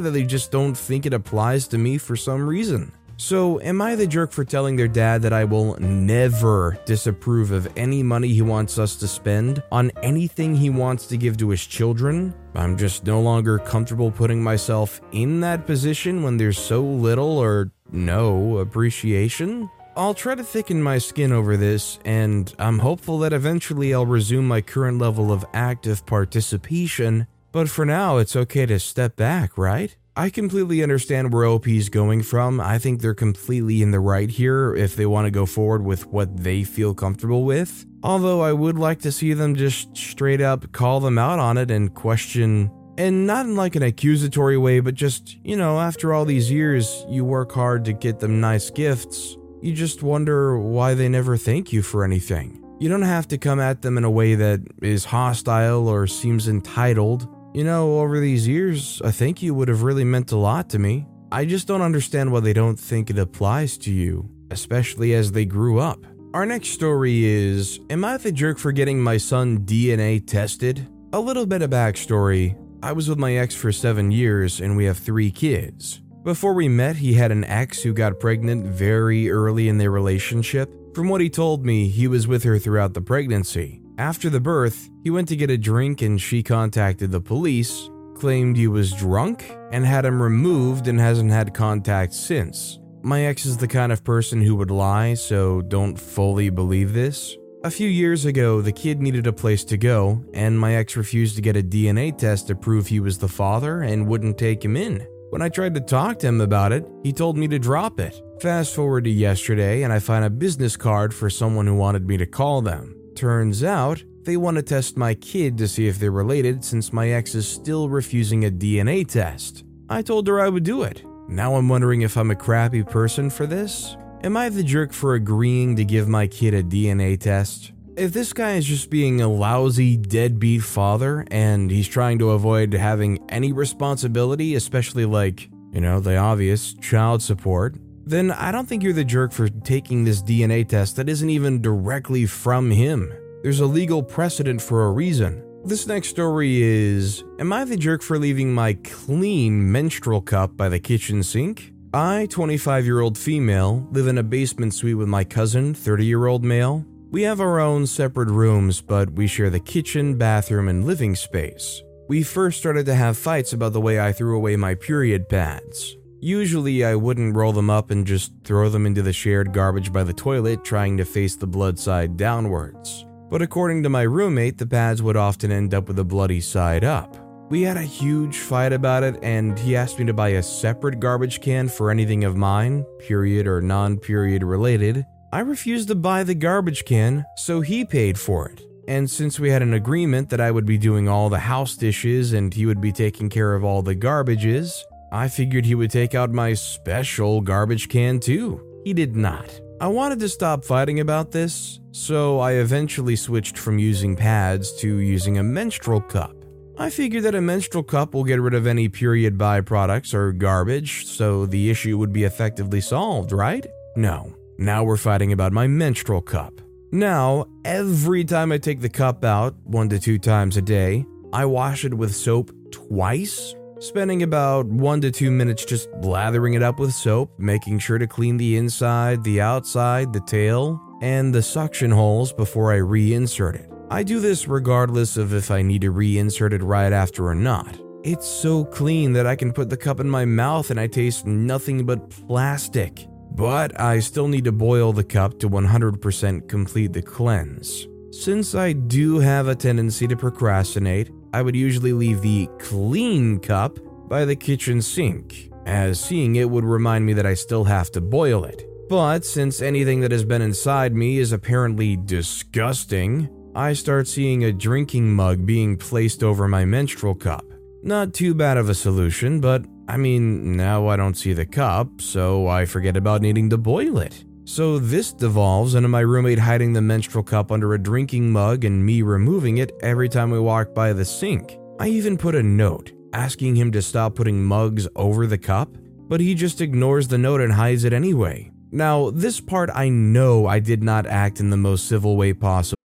that 0.00 0.10
they 0.10 0.24
just 0.24 0.50
don't 0.50 0.74
think 0.74 1.06
it 1.06 1.12
applies 1.12 1.68
to 1.68 1.78
me 1.78 1.96
for 1.96 2.16
some 2.16 2.44
reason. 2.44 2.90
So, 3.20 3.60
am 3.62 3.82
I 3.82 3.96
the 3.96 4.06
jerk 4.06 4.30
for 4.30 4.44
telling 4.44 4.76
their 4.76 4.86
dad 4.86 5.22
that 5.22 5.32
I 5.32 5.42
will 5.42 5.74
never 5.80 6.78
disapprove 6.84 7.50
of 7.50 7.66
any 7.76 8.00
money 8.00 8.28
he 8.28 8.42
wants 8.42 8.78
us 8.78 8.94
to 8.94 9.08
spend 9.08 9.60
on 9.72 9.90
anything 10.04 10.54
he 10.54 10.70
wants 10.70 11.06
to 11.06 11.16
give 11.16 11.36
to 11.38 11.48
his 11.48 11.66
children? 11.66 12.32
I'm 12.54 12.76
just 12.76 13.06
no 13.06 13.20
longer 13.20 13.58
comfortable 13.58 14.12
putting 14.12 14.40
myself 14.40 15.00
in 15.10 15.40
that 15.40 15.66
position 15.66 16.22
when 16.22 16.36
there's 16.36 16.60
so 16.60 16.80
little 16.80 17.38
or 17.38 17.72
no 17.90 18.58
appreciation? 18.58 19.68
I'll 19.96 20.14
try 20.14 20.36
to 20.36 20.44
thicken 20.44 20.80
my 20.80 20.98
skin 20.98 21.32
over 21.32 21.56
this, 21.56 21.98
and 22.04 22.54
I'm 22.56 22.78
hopeful 22.78 23.18
that 23.18 23.32
eventually 23.32 23.92
I'll 23.92 24.06
resume 24.06 24.46
my 24.46 24.60
current 24.60 24.98
level 24.98 25.32
of 25.32 25.44
active 25.52 26.06
participation, 26.06 27.26
but 27.50 27.68
for 27.68 27.84
now, 27.84 28.18
it's 28.18 28.36
okay 28.36 28.64
to 28.66 28.78
step 28.78 29.16
back, 29.16 29.58
right? 29.58 29.96
I 30.18 30.30
completely 30.30 30.82
understand 30.82 31.32
where 31.32 31.44
OP 31.44 31.68
is 31.68 31.88
going 31.88 32.24
from. 32.24 32.60
I 32.60 32.78
think 32.78 33.00
they're 33.00 33.14
completely 33.14 33.82
in 33.82 33.92
the 33.92 34.00
right 34.00 34.28
here 34.28 34.74
if 34.74 34.96
they 34.96 35.06
want 35.06 35.26
to 35.26 35.30
go 35.30 35.46
forward 35.46 35.84
with 35.84 36.08
what 36.08 36.38
they 36.38 36.64
feel 36.64 36.92
comfortable 36.92 37.44
with. 37.44 37.86
Although 38.02 38.40
I 38.40 38.52
would 38.52 38.76
like 38.76 38.98
to 39.02 39.12
see 39.12 39.32
them 39.32 39.54
just 39.54 39.96
straight 39.96 40.40
up 40.40 40.72
call 40.72 40.98
them 40.98 41.18
out 41.18 41.38
on 41.38 41.56
it 41.56 41.70
and 41.70 41.94
question 41.94 42.68
and 42.98 43.28
not 43.28 43.46
in 43.46 43.54
like 43.54 43.76
an 43.76 43.84
accusatory 43.84 44.58
way, 44.58 44.80
but 44.80 44.96
just, 44.96 45.36
you 45.44 45.56
know, 45.56 45.78
after 45.78 46.12
all 46.12 46.24
these 46.24 46.50
years, 46.50 47.06
you 47.08 47.24
work 47.24 47.52
hard 47.52 47.84
to 47.84 47.92
get 47.92 48.18
them 48.18 48.40
nice 48.40 48.70
gifts. 48.70 49.36
You 49.62 49.72
just 49.72 50.02
wonder 50.02 50.58
why 50.58 50.94
they 50.94 51.08
never 51.08 51.36
thank 51.36 51.72
you 51.72 51.80
for 51.80 52.02
anything. 52.02 52.60
You 52.80 52.88
don't 52.88 53.02
have 53.02 53.28
to 53.28 53.38
come 53.38 53.60
at 53.60 53.82
them 53.82 53.96
in 53.96 54.02
a 54.02 54.10
way 54.10 54.34
that 54.34 54.62
is 54.82 55.04
hostile 55.04 55.86
or 55.86 56.08
seems 56.08 56.48
entitled. 56.48 57.28
You 57.54 57.64
know, 57.64 58.00
over 58.00 58.20
these 58.20 58.46
years, 58.46 59.00
I 59.04 59.10
think 59.10 59.42
you 59.42 59.54
would 59.54 59.68
have 59.68 59.82
really 59.82 60.04
meant 60.04 60.32
a 60.32 60.36
lot 60.36 60.68
to 60.70 60.78
me. 60.78 61.06
I 61.32 61.44
just 61.44 61.66
don't 61.66 61.82
understand 61.82 62.32
why 62.32 62.40
they 62.40 62.52
don't 62.52 62.78
think 62.78 63.10
it 63.10 63.18
applies 63.18 63.78
to 63.78 63.92
you, 63.92 64.30
especially 64.50 65.14
as 65.14 65.32
they 65.32 65.44
grew 65.44 65.78
up. 65.78 66.04
Our 66.34 66.46
next 66.46 66.68
story 66.68 67.24
is 67.24 67.80
Am 67.90 68.04
I 68.04 68.16
the 68.18 68.32
jerk 68.32 68.58
for 68.58 68.72
getting 68.72 69.00
my 69.02 69.16
son 69.16 69.60
DNA 69.60 70.24
tested? 70.26 70.86
A 71.12 71.20
little 71.20 71.46
bit 71.46 71.62
of 71.62 71.70
backstory 71.70 72.56
I 72.80 72.92
was 72.92 73.08
with 73.08 73.18
my 73.18 73.34
ex 73.36 73.56
for 73.56 73.72
seven 73.72 74.12
years 74.12 74.60
and 74.60 74.76
we 74.76 74.84
have 74.84 74.98
three 74.98 75.32
kids. 75.32 76.00
Before 76.22 76.52
we 76.52 76.68
met, 76.68 76.96
he 76.96 77.14
had 77.14 77.32
an 77.32 77.42
ex 77.44 77.82
who 77.82 77.92
got 77.92 78.20
pregnant 78.20 78.66
very 78.66 79.30
early 79.30 79.68
in 79.68 79.78
their 79.78 79.90
relationship. 79.90 80.72
From 80.94 81.08
what 81.08 81.20
he 81.20 81.28
told 81.28 81.66
me, 81.66 81.88
he 81.88 82.06
was 82.06 82.28
with 82.28 82.44
her 82.44 82.58
throughout 82.58 82.94
the 82.94 83.00
pregnancy. 83.00 83.80
After 83.98 84.30
the 84.30 84.38
birth, 84.38 84.88
he 85.02 85.10
went 85.10 85.26
to 85.26 85.36
get 85.36 85.50
a 85.50 85.58
drink 85.58 86.02
and 86.02 86.20
she 86.20 86.40
contacted 86.40 87.10
the 87.10 87.20
police, 87.20 87.90
claimed 88.14 88.56
he 88.56 88.68
was 88.68 88.92
drunk, 88.92 89.52
and 89.72 89.84
had 89.84 90.04
him 90.04 90.22
removed 90.22 90.86
and 90.86 91.00
hasn't 91.00 91.32
had 91.32 91.52
contact 91.52 92.12
since. 92.12 92.78
My 93.02 93.24
ex 93.24 93.44
is 93.44 93.56
the 93.56 93.66
kind 93.66 93.90
of 93.90 94.04
person 94.04 94.40
who 94.40 94.54
would 94.54 94.70
lie, 94.70 95.14
so 95.14 95.62
don't 95.62 95.98
fully 95.98 96.48
believe 96.48 96.92
this. 96.92 97.36
A 97.64 97.70
few 97.72 97.88
years 97.88 98.24
ago, 98.24 98.62
the 98.62 98.70
kid 98.70 99.02
needed 99.02 99.26
a 99.26 99.32
place 99.32 99.64
to 99.64 99.76
go, 99.76 100.24
and 100.32 100.58
my 100.58 100.76
ex 100.76 100.96
refused 100.96 101.34
to 101.34 101.42
get 101.42 101.56
a 101.56 101.62
DNA 101.62 102.16
test 102.16 102.46
to 102.46 102.54
prove 102.54 102.86
he 102.86 103.00
was 103.00 103.18
the 103.18 103.26
father 103.26 103.82
and 103.82 104.06
wouldn't 104.06 104.38
take 104.38 104.64
him 104.64 104.76
in. 104.76 105.04
When 105.30 105.42
I 105.42 105.48
tried 105.48 105.74
to 105.74 105.80
talk 105.80 106.20
to 106.20 106.28
him 106.28 106.40
about 106.40 106.70
it, 106.70 106.86
he 107.02 107.12
told 107.12 107.36
me 107.36 107.48
to 107.48 107.58
drop 107.58 107.98
it. 107.98 108.22
Fast 108.40 108.76
forward 108.76 109.04
to 109.04 109.10
yesterday, 109.10 109.82
and 109.82 109.92
I 109.92 109.98
find 109.98 110.24
a 110.24 110.30
business 110.30 110.76
card 110.76 111.12
for 111.12 111.28
someone 111.28 111.66
who 111.66 111.74
wanted 111.74 112.06
me 112.06 112.16
to 112.18 112.26
call 112.26 112.62
them. 112.62 112.97
Turns 113.18 113.64
out, 113.64 114.00
they 114.22 114.36
want 114.36 114.58
to 114.58 114.62
test 114.62 114.96
my 114.96 115.12
kid 115.12 115.58
to 115.58 115.66
see 115.66 115.88
if 115.88 115.98
they're 115.98 116.12
related 116.12 116.64
since 116.64 116.92
my 116.92 117.08
ex 117.08 117.34
is 117.34 117.48
still 117.48 117.88
refusing 117.88 118.44
a 118.44 118.48
DNA 118.48 119.04
test. 119.04 119.64
I 119.88 120.02
told 120.02 120.28
her 120.28 120.38
I 120.38 120.48
would 120.48 120.62
do 120.62 120.84
it. 120.84 121.02
Now 121.26 121.56
I'm 121.56 121.68
wondering 121.68 122.02
if 122.02 122.16
I'm 122.16 122.30
a 122.30 122.36
crappy 122.36 122.84
person 122.84 123.28
for 123.28 123.44
this? 123.44 123.96
Am 124.22 124.36
I 124.36 124.48
the 124.50 124.62
jerk 124.62 124.92
for 124.92 125.14
agreeing 125.14 125.74
to 125.74 125.84
give 125.84 126.06
my 126.06 126.28
kid 126.28 126.54
a 126.54 126.62
DNA 126.62 127.18
test? 127.18 127.72
If 127.96 128.12
this 128.12 128.32
guy 128.32 128.52
is 128.52 128.64
just 128.64 128.88
being 128.88 129.20
a 129.20 129.26
lousy, 129.26 129.96
deadbeat 129.96 130.62
father 130.62 131.26
and 131.28 131.72
he's 131.72 131.88
trying 131.88 132.20
to 132.20 132.30
avoid 132.30 132.72
having 132.72 133.18
any 133.30 133.50
responsibility, 133.50 134.54
especially 134.54 135.06
like, 135.06 135.50
you 135.72 135.80
know, 135.80 135.98
the 135.98 136.16
obvious 136.16 136.72
child 136.74 137.20
support, 137.20 137.74
then 138.08 138.30
I 138.30 138.50
don't 138.50 138.66
think 138.66 138.82
you're 138.82 138.94
the 138.94 139.04
jerk 139.04 139.32
for 139.32 139.48
taking 139.48 140.04
this 140.04 140.22
DNA 140.22 140.66
test 140.66 140.96
that 140.96 141.08
isn't 141.08 141.28
even 141.28 141.60
directly 141.60 142.24
from 142.24 142.70
him. 142.70 143.12
There's 143.42 143.60
a 143.60 143.66
legal 143.66 144.02
precedent 144.02 144.62
for 144.62 144.86
a 144.86 144.92
reason. 144.92 145.44
This 145.64 145.86
next 145.86 146.08
story 146.08 146.62
is 146.62 147.22
Am 147.38 147.52
I 147.52 147.64
the 147.64 147.76
jerk 147.76 148.00
for 148.00 148.18
leaving 148.18 148.54
my 148.54 148.74
clean 148.82 149.70
menstrual 149.70 150.22
cup 150.22 150.56
by 150.56 150.70
the 150.70 150.78
kitchen 150.78 151.22
sink? 151.22 151.74
I, 151.92 152.26
25 152.30 152.86
year 152.86 153.00
old 153.00 153.18
female, 153.18 153.86
live 153.90 154.06
in 154.06 154.18
a 154.18 154.22
basement 154.22 154.72
suite 154.72 154.96
with 154.96 155.08
my 155.08 155.24
cousin, 155.24 155.74
30 155.74 156.06
year 156.06 156.26
old 156.26 156.44
male. 156.44 156.86
We 157.10 157.22
have 157.22 157.40
our 157.40 157.60
own 157.60 157.86
separate 157.86 158.30
rooms, 158.30 158.80
but 158.80 159.10
we 159.10 159.26
share 159.26 159.50
the 159.50 159.60
kitchen, 159.60 160.16
bathroom, 160.16 160.68
and 160.68 160.86
living 160.86 161.14
space. 161.14 161.82
We 162.08 162.22
first 162.22 162.58
started 162.58 162.86
to 162.86 162.94
have 162.94 163.18
fights 163.18 163.52
about 163.52 163.74
the 163.74 163.80
way 163.80 164.00
I 164.00 164.12
threw 164.12 164.34
away 164.34 164.56
my 164.56 164.74
period 164.74 165.28
pads. 165.28 165.96
Usually, 166.20 166.84
I 166.84 166.96
wouldn't 166.96 167.36
roll 167.36 167.52
them 167.52 167.70
up 167.70 167.90
and 167.90 168.06
just 168.06 168.32
throw 168.42 168.68
them 168.68 168.86
into 168.86 169.02
the 169.02 169.12
shared 169.12 169.52
garbage 169.52 169.92
by 169.92 170.02
the 170.02 170.12
toilet, 170.12 170.64
trying 170.64 170.96
to 170.96 171.04
face 171.04 171.36
the 171.36 171.46
blood 171.46 171.78
side 171.78 172.16
downwards. 172.16 173.06
But 173.30 173.42
according 173.42 173.82
to 173.84 173.88
my 173.88 174.02
roommate, 174.02 174.58
the 174.58 174.66
pads 174.66 175.02
would 175.02 175.16
often 175.16 175.52
end 175.52 175.74
up 175.74 175.86
with 175.86 175.96
the 175.96 176.04
bloody 176.04 176.40
side 176.40 176.82
up. 176.82 177.16
We 177.50 177.62
had 177.62 177.76
a 177.76 177.82
huge 177.82 178.36
fight 178.36 178.72
about 178.72 179.04
it, 179.04 179.18
and 179.22 179.58
he 179.58 179.76
asked 179.76 179.98
me 179.98 180.06
to 180.06 180.12
buy 180.12 180.30
a 180.30 180.42
separate 180.42 180.98
garbage 180.98 181.40
can 181.40 181.68
for 181.68 181.90
anything 181.90 182.24
of 182.24 182.36
mine, 182.36 182.84
period 182.98 183.46
or 183.46 183.60
non 183.60 183.96
period 183.96 184.42
related. 184.42 185.06
I 185.32 185.40
refused 185.40 185.88
to 185.88 185.94
buy 185.94 186.24
the 186.24 186.34
garbage 186.34 186.84
can, 186.84 187.24
so 187.36 187.60
he 187.60 187.84
paid 187.84 188.18
for 188.18 188.48
it. 188.48 188.62
And 188.88 189.08
since 189.08 189.38
we 189.38 189.50
had 189.50 189.62
an 189.62 189.74
agreement 189.74 190.30
that 190.30 190.40
I 190.40 190.50
would 190.50 190.64
be 190.64 190.78
doing 190.78 191.08
all 191.08 191.28
the 191.28 191.38
house 191.38 191.76
dishes 191.76 192.32
and 192.32 192.52
he 192.52 192.64
would 192.64 192.80
be 192.80 192.92
taking 192.92 193.28
care 193.28 193.54
of 193.54 193.62
all 193.62 193.82
the 193.82 193.94
garbages, 193.94 194.82
I 195.10 195.28
figured 195.28 195.64
he 195.64 195.74
would 195.74 195.90
take 195.90 196.14
out 196.14 196.30
my 196.30 196.54
special 196.54 197.40
garbage 197.40 197.88
can 197.88 198.20
too. 198.20 198.60
He 198.84 198.92
did 198.92 199.16
not. 199.16 199.60
I 199.80 199.86
wanted 199.86 200.18
to 200.20 200.28
stop 200.28 200.64
fighting 200.64 201.00
about 201.00 201.30
this, 201.30 201.80
so 201.92 202.40
I 202.40 202.52
eventually 202.54 203.16
switched 203.16 203.56
from 203.56 203.78
using 203.78 204.16
pads 204.16 204.72
to 204.80 204.98
using 204.98 205.38
a 205.38 205.42
menstrual 205.42 206.00
cup. 206.00 206.34
I 206.76 206.90
figured 206.90 207.24
that 207.24 207.34
a 207.34 207.40
menstrual 207.40 207.84
cup 207.84 208.14
will 208.14 208.24
get 208.24 208.40
rid 208.40 208.54
of 208.54 208.66
any 208.66 208.88
period 208.88 209.38
byproducts 209.38 210.14
or 210.14 210.32
garbage, 210.32 211.06
so 211.06 211.46
the 211.46 211.70
issue 211.70 211.98
would 211.98 212.12
be 212.12 212.24
effectively 212.24 212.80
solved, 212.80 213.32
right? 213.32 213.66
No. 213.96 214.34
Now 214.58 214.84
we're 214.84 214.96
fighting 214.96 215.32
about 215.32 215.52
my 215.52 215.66
menstrual 215.66 216.20
cup. 216.22 216.60
Now, 216.90 217.46
every 217.64 218.24
time 218.24 218.50
I 218.50 218.58
take 218.58 218.80
the 218.80 218.88
cup 218.88 219.24
out, 219.24 219.54
one 219.64 219.88
to 219.90 219.98
two 219.98 220.18
times 220.18 220.56
a 220.56 220.62
day, 220.62 221.04
I 221.32 221.44
wash 221.44 221.84
it 221.84 221.92
with 221.92 222.14
soap 222.14 222.50
twice, 222.70 223.54
spending 223.80 224.22
about 224.22 224.66
one 224.66 225.00
to 225.00 225.10
two 225.10 225.30
minutes 225.30 225.64
just 225.64 225.88
lathering 226.02 226.54
it 226.54 226.62
up 226.62 226.78
with 226.78 226.92
soap, 226.92 227.30
making 227.38 227.78
sure 227.78 227.98
to 227.98 228.06
clean 228.06 228.36
the 228.36 228.56
inside, 228.56 229.22
the 229.24 229.40
outside, 229.40 230.12
the 230.12 230.20
tail, 230.20 230.80
and 231.00 231.34
the 231.34 231.42
suction 231.42 231.90
holes 231.90 232.32
before 232.32 232.72
I 232.72 232.78
reinsert 232.78 233.54
it. 233.54 233.70
I 233.90 234.02
do 234.02 234.20
this 234.20 234.48
regardless 234.48 235.16
of 235.16 235.32
if 235.32 235.50
I 235.50 235.62
need 235.62 235.80
to 235.82 235.92
reinsert 235.92 236.52
it 236.52 236.62
right 236.62 236.92
after 236.92 237.26
or 237.26 237.34
not. 237.34 237.80
It's 238.04 238.26
so 238.26 238.64
clean 238.64 239.12
that 239.14 239.26
I 239.26 239.36
can 239.36 239.52
put 239.52 239.70
the 239.70 239.76
cup 239.76 240.00
in 240.00 240.08
my 240.08 240.24
mouth 240.24 240.70
and 240.70 240.78
I 240.78 240.86
taste 240.86 241.26
nothing 241.26 241.84
but 241.86 242.10
plastic. 242.10 243.06
But 243.32 243.78
I 243.80 244.00
still 244.00 244.28
need 244.28 244.44
to 244.44 244.52
boil 244.52 244.92
the 244.92 245.04
cup 245.04 245.38
to 245.40 245.48
100% 245.48 246.48
complete 246.48 246.92
the 246.92 247.02
cleanse. 247.02 247.86
Since 248.10 248.54
I 248.54 248.72
do 248.72 249.18
have 249.18 249.48
a 249.48 249.54
tendency 249.54 250.06
to 250.08 250.16
procrastinate, 250.16 251.10
I 251.32 251.42
would 251.42 251.56
usually 251.56 251.92
leave 251.92 252.22
the 252.22 252.48
clean 252.58 253.38
cup 253.38 253.78
by 254.08 254.24
the 254.24 254.36
kitchen 254.36 254.80
sink, 254.80 255.50
as 255.66 256.00
seeing 256.00 256.36
it 256.36 256.48
would 256.48 256.64
remind 256.64 257.04
me 257.04 257.12
that 257.12 257.26
I 257.26 257.34
still 257.34 257.64
have 257.64 257.90
to 257.92 258.00
boil 258.00 258.44
it. 258.44 258.64
But 258.88 259.24
since 259.24 259.60
anything 259.60 260.00
that 260.00 260.12
has 260.12 260.24
been 260.24 260.40
inside 260.40 260.94
me 260.94 261.18
is 261.18 261.32
apparently 261.32 261.96
disgusting, 261.96 263.28
I 263.54 263.74
start 263.74 264.08
seeing 264.08 264.44
a 264.44 264.52
drinking 264.52 265.12
mug 265.12 265.44
being 265.44 265.76
placed 265.76 266.22
over 266.22 266.48
my 266.48 266.64
menstrual 266.64 267.14
cup. 267.14 267.44
Not 267.82 268.14
too 268.14 268.34
bad 268.34 268.56
of 268.56 268.70
a 268.70 268.74
solution, 268.74 269.40
but 269.40 269.64
I 269.88 269.96
mean, 269.96 270.56
now 270.56 270.88
I 270.88 270.96
don't 270.96 271.16
see 271.16 271.32
the 271.32 271.46
cup, 271.46 272.00
so 272.00 272.48
I 272.48 272.64
forget 272.64 272.96
about 272.96 273.20
needing 273.20 273.50
to 273.50 273.58
boil 273.58 273.98
it. 273.98 274.24
So 274.48 274.78
this 274.78 275.12
devolves 275.12 275.74
into 275.74 275.90
my 275.90 276.00
roommate 276.00 276.38
hiding 276.38 276.72
the 276.72 276.80
menstrual 276.80 277.22
cup 277.22 277.52
under 277.52 277.74
a 277.74 277.78
drinking 277.78 278.32
mug 278.32 278.64
and 278.64 278.84
me 278.84 279.02
removing 279.02 279.58
it 279.58 279.72
every 279.82 280.08
time 280.08 280.30
we 280.30 280.40
walk 280.40 280.74
by 280.74 280.94
the 280.94 281.04
sink. 281.04 281.58
I 281.78 281.88
even 281.88 282.16
put 282.16 282.34
a 282.34 282.42
note 282.42 282.92
asking 283.12 283.56
him 283.56 283.70
to 283.72 283.82
stop 283.82 284.14
putting 284.14 284.42
mugs 284.42 284.88
over 284.96 285.26
the 285.26 285.36
cup, 285.36 285.76
but 286.08 286.20
he 286.20 286.34
just 286.34 286.62
ignores 286.62 287.08
the 287.08 287.18
note 287.18 287.42
and 287.42 287.52
hides 287.52 287.84
it 287.84 287.92
anyway. 287.92 288.50
Now, 288.72 289.10
this 289.10 289.38
part 289.38 289.68
I 289.74 289.90
know 289.90 290.46
I 290.46 290.60
did 290.60 290.82
not 290.82 291.04
act 291.04 291.40
in 291.40 291.50
the 291.50 291.58
most 291.58 291.86
civil 291.86 292.16
way 292.16 292.32
possible. 292.32 292.78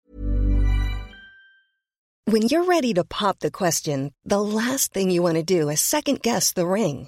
When 2.25 2.41
you're 2.41 2.65
ready 2.65 2.93
to 2.93 3.05
pop 3.05 3.39
the 3.39 3.51
question, 3.51 4.11
the 4.25 4.41
last 4.41 4.91
thing 4.91 5.09
you 5.09 5.23
want 5.23 5.37
to 5.37 5.43
do 5.43 5.69
is 5.69 5.79
second 5.79 6.21
guess 6.21 6.51
the 6.51 6.67
ring. 6.67 7.07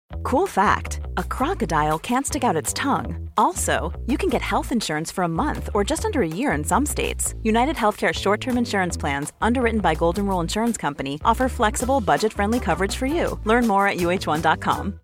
Cool 0.23 0.47
fact 0.47 1.01
a 1.17 1.23
crocodile 1.23 1.99
can't 1.99 2.25
stick 2.25 2.43
out 2.43 2.55
its 2.55 2.73
tongue. 2.73 3.29
Also, 3.37 3.91
you 4.07 4.17
can 4.17 4.29
get 4.29 4.41
health 4.41 4.71
insurance 4.71 5.11
for 5.11 5.23
a 5.23 5.27
month 5.27 5.69
or 5.73 5.83
just 5.83 6.05
under 6.05 6.21
a 6.21 6.27
year 6.27 6.51
in 6.51 6.63
some 6.63 6.85
states. 6.85 7.35
United 7.43 7.75
Healthcare 7.75 8.13
short 8.13 8.41
term 8.41 8.57
insurance 8.57 8.97
plans, 8.97 9.33
underwritten 9.41 9.81
by 9.81 9.95
Golden 9.95 10.27
Rule 10.27 10.41
Insurance 10.41 10.77
Company, 10.77 11.19
offer 11.25 11.49
flexible, 11.49 12.01
budget 12.01 12.33
friendly 12.33 12.59
coverage 12.59 12.95
for 12.95 13.05
you. 13.05 13.39
Learn 13.45 13.67
more 13.67 13.87
at 13.87 13.97
uhone.com. 13.97 14.99